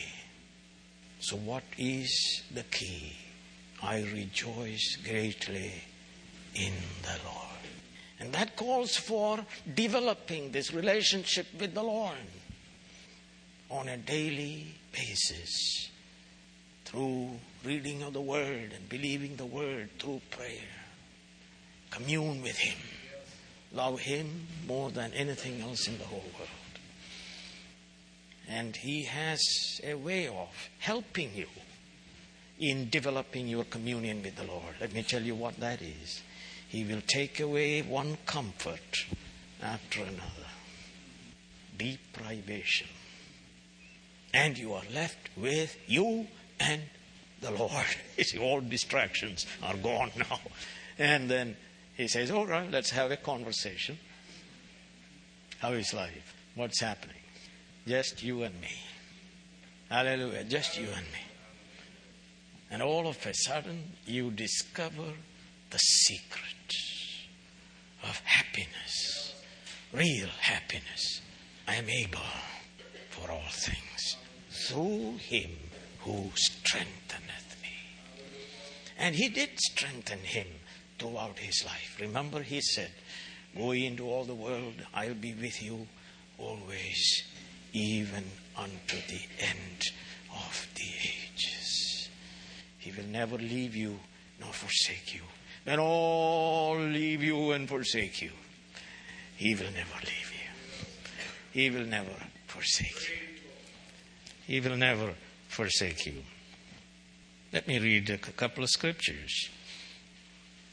So, 1.20 1.36
what 1.36 1.64
is 1.76 2.42
the 2.52 2.62
key? 2.64 3.12
I 3.82 4.02
rejoice 4.02 4.96
greatly 5.04 5.72
in 6.54 6.72
the 7.02 7.16
Lord. 7.24 7.48
And 8.20 8.32
that 8.32 8.56
calls 8.56 8.96
for 8.96 9.38
developing 9.74 10.50
this 10.50 10.72
relationship 10.72 11.46
with 11.58 11.74
the 11.74 11.82
Lord 11.82 12.16
on 13.70 13.88
a 13.88 13.96
daily 13.96 14.74
basis 14.92 15.90
through 16.84 17.30
reading 17.64 18.02
of 18.02 18.12
the 18.12 18.20
Word 18.20 18.72
and 18.74 18.88
believing 18.88 19.36
the 19.36 19.46
Word 19.46 19.90
through 19.98 20.20
prayer. 20.30 20.68
Commune 21.90 22.42
with 22.42 22.56
Him. 22.56 22.78
Love 23.72 24.00
Him 24.00 24.46
more 24.66 24.90
than 24.90 25.12
anything 25.12 25.60
else 25.60 25.88
in 25.88 25.98
the 25.98 26.04
whole 26.04 26.24
world. 26.38 26.48
And 28.48 28.76
He 28.76 29.04
has 29.04 29.40
a 29.84 29.94
way 29.94 30.28
of 30.28 30.48
helping 30.78 31.34
you 31.34 31.48
in 32.58 32.88
developing 32.90 33.48
your 33.48 33.64
communion 33.64 34.22
with 34.22 34.36
the 34.36 34.44
Lord. 34.44 34.74
Let 34.80 34.92
me 34.92 35.02
tell 35.02 35.22
you 35.22 35.34
what 35.34 35.58
that 35.60 35.82
is. 35.82 36.22
He 36.68 36.84
will 36.84 37.02
take 37.06 37.40
away 37.40 37.82
one 37.82 38.18
comfort 38.26 39.06
after 39.62 40.02
another. 40.02 40.48
Deprivation. 41.76 42.88
And 44.34 44.58
you 44.58 44.74
are 44.74 44.82
left 44.92 45.30
with 45.36 45.76
you 45.86 46.26
and 46.60 46.82
the 47.40 47.50
Lord. 47.50 47.72
You 48.16 48.24
see, 48.24 48.38
all 48.38 48.60
distractions 48.60 49.46
are 49.62 49.76
gone 49.76 50.10
now. 50.16 50.40
And 50.98 51.30
then 51.30 51.56
he 51.96 52.08
says, 52.08 52.30
All 52.30 52.46
right, 52.46 52.70
let's 52.70 52.90
have 52.90 53.10
a 53.10 53.16
conversation. 53.16 53.98
How 55.58 55.72
is 55.72 55.92
life? 55.94 56.34
What's 56.54 56.80
happening? 56.80 57.16
Just 57.86 58.22
you 58.22 58.42
and 58.42 58.60
me. 58.60 58.76
Hallelujah. 59.88 60.44
Just 60.44 60.78
you 60.78 60.86
and 60.86 61.06
me. 61.06 61.24
And 62.70 62.82
all 62.82 63.06
of 63.08 63.24
a 63.24 63.32
sudden, 63.32 63.92
you 64.06 64.30
discover 64.30 65.12
the 65.70 65.78
secret 65.78 66.74
of 68.02 68.20
happiness, 68.24 69.34
real 69.92 70.28
happiness. 70.40 71.22
I 71.66 71.76
am 71.76 71.88
able 71.88 72.20
for 73.10 73.30
all 73.30 73.50
things 73.50 74.16
through 74.50 75.16
him 75.18 75.50
who 76.00 76.30
strengtheneth 76.34 77.26
me. 77.26 77.27
And 78.98 79.14
he 79.14 79.28
did 79.28 79.58
strengthen 79.60 80.18
him 80.18 80.46
throughout 80.98 81.38
his 81.38 81.64
life. 81.64 81.96
Remember, 82.00 82.42
he 82.42 82.60
said, 82.60 82.90
Go 83.56 83.70
into 83.70 84.08
all 84.08 84.24
the 84.24 84.34
world, 84.34 84.74
I'll 84.92 85.14
be 85.14 85.34
with 85.34 85.62
you 85.62 85.86
always, 86.36 87.22
even 87.72 88.24
unto 88.56 88.96
the 89.08 89.20
end 89.40 89.90
of 90.32 90.68
the 90.74 90.82
ages. 90.82 92.08
He 92.78 92.90
will 92.90 93.08
never 93.08 93.36
leave 93.36 93.74
you 93.74 93.98
nor 94.40 94.52
forsake 94.52 95.14
you. 95.14 95.22
When 95.64 95.78
all 95.80 96.78
leave 96.78 97.22
you 97.22 97.52
and 97.52 97.68
forsake 97.68 98.22
you, 98.22 98.30
He 99.36 99.54
will 99.54 99.70
never 99.70 99.98
leave 100.00 100.32
you. 100.32 100.90
He 101.52 101.70
will 101.70 101.86
never 101.86 102.14
forsake 102.46 103.08
you. 103.08 103.16
He 104.46 104.60
will 104.60 104.76
never 104.76 105.14
forsake 105.48 106.06
you. 106.06 106.22
Let 107.50 107.66
me 107.66 107.78
read 107.78 108.10
a 108.10 108.18
couple 108.18 108.62
of 108.62 108.68
scriptures. 108.68 109.48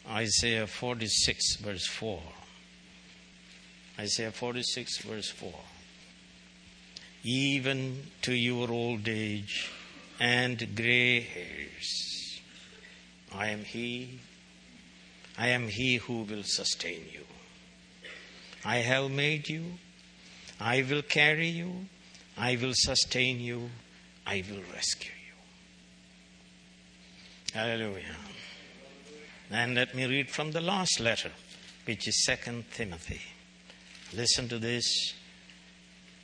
Isaiah 0.09 0.67
46, 0.67 1.55
verse 1.57 1.88
4. 1.88 2.21
Isaiah 3.97 4.31
46, 4.31 4.97
verse 5.03 5.29
4. 5.29 5.53
Even 7.23 8.07
to 8.23 8.33
your 8.33 8.69
old 8.69 9.07
age 9.07 9.71
and 10.19 10.75
gray 10.75 11.21
hairs, 11.21 12.41
I 13.33 13.47
am 13.47 13.63
He, 13.63 14.19
I 15.38 15.47
am 15.47 15.69
He 15.69 15.95
who 15.95 16.23
will 16.23 16.43
sustain 16.43 17.05
you. 17.09 17.23
I 18.65 18.77
have 18.77 19.09
made 19.09 19.47
you, 19.47 19.63
I 20.59 20.85
will 20.89 21.03
carry 21.03 21.47
you, 21.47 21.85
I 22.38 22.57
will 22.57 22.73
sustain 22.75 23.39
you, 23.39 23.69
I 24.27 24.43
will 24.49 24.61
rescue. 24.73 25.14
Hallelujah. 27.55 28.17
And 29.49 29.75
let 29.75 29.95
me 29.95 30.05
read 30.05 30.29
from 30.29 30.51
the 30.51 30.59
last 30.59 30.99
letter, 30.99 31.31
which 31.85 32.05
is 32.05 32.25
Second 32.25 32.65
Timothy. 32.73 33.21
Listen 34.13 34.49
to 34.49 34.59
this. 34.59 35.13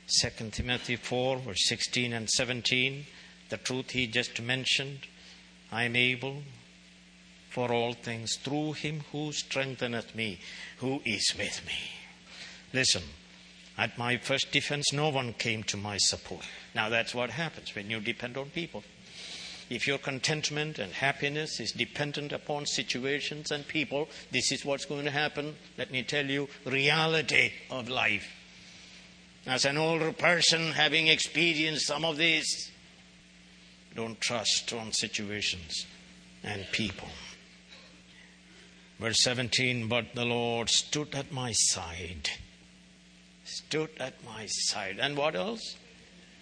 Second 0.06 0.52
Timothy 0.52 0.96
4, 0.96 1.38
verse 1.38 1.68
16 1.68 2.12
and 2.12 2.28
17. 2.28 3.06
The 3.48 3.56
truth 3.56 3.92
he 3.92 4.06
just 4.08 4.42
mentioned. 4.42 5.06
I 5.72 5.84
am 5.84 5.96
able 5.96 6.42
for 7.48 7.72
all 7.72 7.94
things 7.94 8.36
through 8.36 8.74
him 8.74 9.00
who 9.10 9.32
strengtheneth 9.32 10.14
me, 10.14 10.38
who 10.80 11.00
is 11.06 11.32
with 11.38 11.64
me. 11.66 11.78
Listen, 12.74 13.04
at 13.78 13.96
my 13.96 14.18
first 14.18 14.52
defense, 14.52 14.92
no 14.92 15.08
one 15.08 15.32
came 15.32 15.62
to 15.62 15.78
my 15.78 15.96
support. 15.96 16.44
Now, 16.74 16.90
that's 16.90 17.14
what 17.14 17.30
happens 17.30 17.74
when 17.74 17.88
you 17.88 18.00
depend 18.00 18.36
on 18.36 18.50
people. 18.50 18.84
If 19.72 19.86
your 19.86 19.96
contentment 19.96 20.78
and 20.78 20.92
happiness 20.92 21.58
is 21.58 21.72
dependent 21.72 22.30
upon 22.30 22.66
situations 22.66 23.50
and 23.50 23.66
people, 23.66 24.06
this 24.30 24.52
is 24.52 24.66
what's 24.66 24.84
going 24.84 25.06
to 25.06 25.10
happen. 25.10 25.56
Let 25.78 25.90
me 25.90 26.02
tell 26.02 26.26
you, 26.26 26.50
reality 26.66 27.52
of 27.70 27.88
life. 27.88 28.28
As 29.46 29.64
an 29.64 29.78
older 29.78 30.12
person 30.12 30.72
having 30.72 31.06
experienced 31.06 31.86
some 31.86 32.04
of 32.04 32.18
this, 32.18 32.70
don't 33.96 34.20
trust 34.20 34.74
on 34.74 34.92
situations 34.92 35.86
and 36.44 36.66
people. 36.70 37.08
Verse 39.00 39.22
17, 39.22 39.88
but 39.88 40.14
the 40.14 40.26
Lord 40.26 40.68
stood 40.68 41.14
at 41.14 41.32
my 41.32 41.52
side. 41.52 42.28
Stood 43.46 43.88
at 43.98 44.22
my 44.22 44.44
side. 44.48 44.98
And 45.00 45.16
what 45.16 45.34
else? 45.34 45.78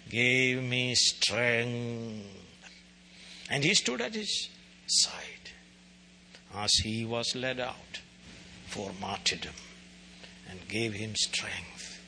Gave 0.09 0.61
me 0.61 0.95
strength. 0.95 2.41
And 3.51 3.65
he 3.65 3.73
stood 3.73 3.99
at 3.99 4.15
his 4.15 4.49
side 4.87 5.51
as 6.55 6.71
he 6.83 7.03
was 7.03 7.35
led 7.35 7.59
out 7.59 7.99
for 8.67 8.91
martyrdom 9.01 9.53
and 10.49 10.67
gave 10.69 10.93
him 10.93 11.15
strength 11.15 12.01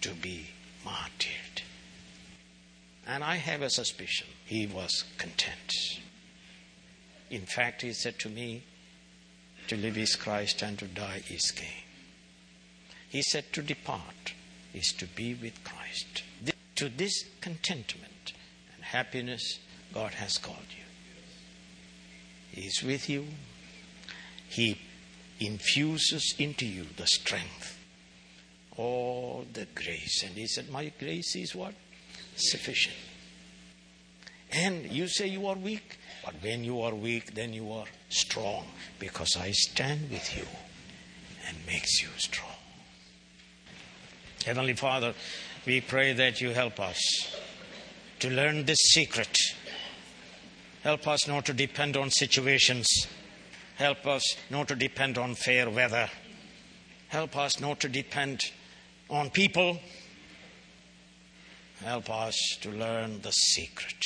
to 0.00 0.10
be 0.10 0.48
martyred. 0.84 1.62
And 3.06 3.22
I 3.22 3.36
have 3.36 3.62
a 3.62 3.70
suspicion 3.70 4.26
he 4.44 4.66
was 4.66 5.04
content. 5.16 6.00
In 7.30 7.46
fact, 7.46 7.82
he 7.82 7.92
said 7.92 8.18
to 8.18 8.28
me, 8.28 8.64
to 9.68 9.76
live 9.76 9.96
is 9.96 10.16
Christ 10.16 10.62
and 10.62 10.76
to 10.80 10.86
die 10.86 11.22
is 11.30 11.52
gain. 11.52 11.84
He 13.08 13.22
said 13.22 13.52
to 13.52 13.62
depart 13.62 14.34
is 14.74 14.92
to 14.94 15.06
be 15.06 15.34
with 15.34 15.62
Christ. 15.62 16.24
To 16.74 16.88
this 16.88 17.26
contentment 17.40 18.32
and 18.74 18.82
happiness, 18.82 19.60
God 19.92 20.14
has 20.14 20.38
called 20.38 20.58
you. 20.76 20.79
He 22.52 22.62
is 22.62 22.82
with 22.82 23.08
you. 23.08 23.26
He 24.48 24.80
infuses 25.38 26.34
into 26.38 26.66
you 26.66 26.86
the 26.96 27.06
strength, 27.06 27.78
all 28.76 29.44
the 29.52 29.66
grace. 29.74 30.22
And 30.24 30.34
He 30.36 30.46
said, 30.46 30.70
My 30.70 30.92
grace 30.98 31.36
is 31.36 31.54
what? 31.54 31.74
Sufficient. 32.36 32.96
And 34.52 34.90
you 34.90 35.06
say 35.06 35.28
you 35.28 35.46
are 35.46 35.54
weak, 35.54 35.98
but 36.24 36.34
when 36.42 36.64
you 36.64 36.80
are 36.80 36.94
weak, 36.94 37.34
then 37.34 37.52
you 37.52 37.70
are 37.72 37.86
strong 38.08 38.66
because 38.98 39.36
I 39.36 39.52
stand 39.52 40.10
with 40.10 40.36
you 40.36 40.46
and 41.46 41.56
makes 41.66 42.02
you 42.02 42.08
strong. 42.16 42.50
Heavenly 44.44 44.74
Father, 44.74 45.14
we 45.66 45.80
pray 45.80 46.12
that 46.14 46.40
you 46.40 46.50
help 46.50 46.80
us 46.80 46.98
to 48.20 48.30
learn 48.30 48.64
this 48.64 48.78
secret. 48.78 49.36
Help 50.82 51.06
us 51.06 51.28
not 51.28 51.44
to 51.44 51.52
depend 51.52 51.96
on 51.96 52.10
situations. 52.10 53.06
Help 53.76 54.06
us 54.06 54.36
not 54.48 54.68
to 54.68 54.74
depend 54.74 55.18
on 55.18 55.34
fair 55.34 55.68
weather. 55.68 56.08
Help 57.08 57.36
us 57.36 57.60
not 57.60 57.80
to 57.80 57.88
depend 57.88 58.40
on 59.10 59.28
people. 59.30 59.78
Help 61.84 62.08
us 62.10 62.58
to 62.60 62.70
learn 62.70 63.20
the 63.22 63.30
secret 63.30 64.04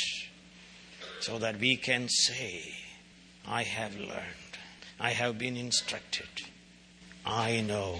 so 1.20 1.38
that 1.38 1.58
we 1.60 1.76
can 1.76 2.08
say, 2.08 2.62
I 3.46 3.62
have 3.62 3.96
learned, 3.96 4.58
I 4.98 5.10
have 5.10 5.38
been 5.38 5.56
instructed, 5.56 6.28
I 7.24 7.60
know, 7.60 7.98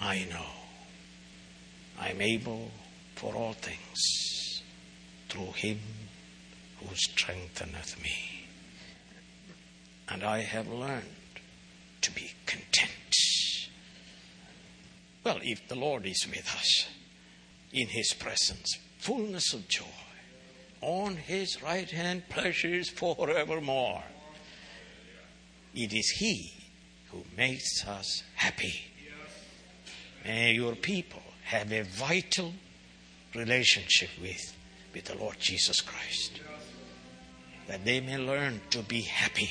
I 0.00 0.26
know. 0.30 0.46
I 1.98 2.08
am 2.08 2.20
able 2.20 2.70
for 3.14 3.34
all 3.34 3.52
things 3.52 4.62
through 5.28 5.52
him 5.52 5.78
who 6.88 6.94
strengtheneth 6.94 8.02
me. 8.02 8.46
And 10.08 10.22
I 10.22 10.40
have 10.40 10.68
learned 10.68 11.04
to 12.02 12.10
be 12.12 12.32
content. 12.46 12.88
Well, 15.24 15.38
if 15.42 15.68
the 15.68 15.76
Lord 15.76 16.04
is 16.04 16.26
with 16.28 16.48
us, 16.54 16.86
in 17.72 17.88
his 17.88 18.12
presence, 18.12 18.78
fullness 18.98 19.54
of 19.54 19.68
joy, 19.68 19.84
on 20.80 21.16
his 21.16 21.62
right 21.62 21.88
hand, 21.90 22.28
pleasures 22.28 22.88
forevermore. 22.88 24.02
It 25.74 25.92
is 25.92 26.10
he 26.10 26.52
who 27.10 27.24
makes 27.36 27.86
us 27.86 28.24
happy. 28.34 28.80
May 30.24 30.52
your 30.52 30.74
people 30.74 31.22
have 31.44 31.72
a 31.72 31.82
vital 31.82 32.52
relationship 33.34 34.10
with, 34.20 34.56
with 34.92 35.04
the 35.04 35.16
Lord 35.16 35.36
Jesus 35.38 35.80
Christ. 35.80 36.40
That 37.72 37.86
they 37.86 38.00
may 38.02 38.18
learn 38.18 38.60
to 38.68 38.82
be 38.82 39.00
happy 39.00 39.48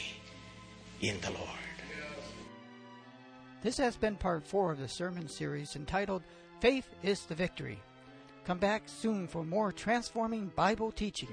in 1.01 1.19
the 1.21 1.31
Lord. 1.31 1.49
This 3.63 3.77
has 3.77 3.95
been 3.95 4.15
part 4.15 4.45
four 4.45 4.71
of 4.71 4.77
the 4.77 4.88
sermon 4.88 5.27
series 5.27 5.75
entitled 5.75 6.21
Faith 6.60 6.88
is 7.01 7.25
the 7.25 7.34
Victory. 7.34 7.79
Come 8.45 8.60
back 8.60 8.84
soon 8.86 9.27
for 9.27 9.43
more 9.43 9.71
transforming 9.71 10.51
Bible 10.55 10.91
teaching. 10.91 11.29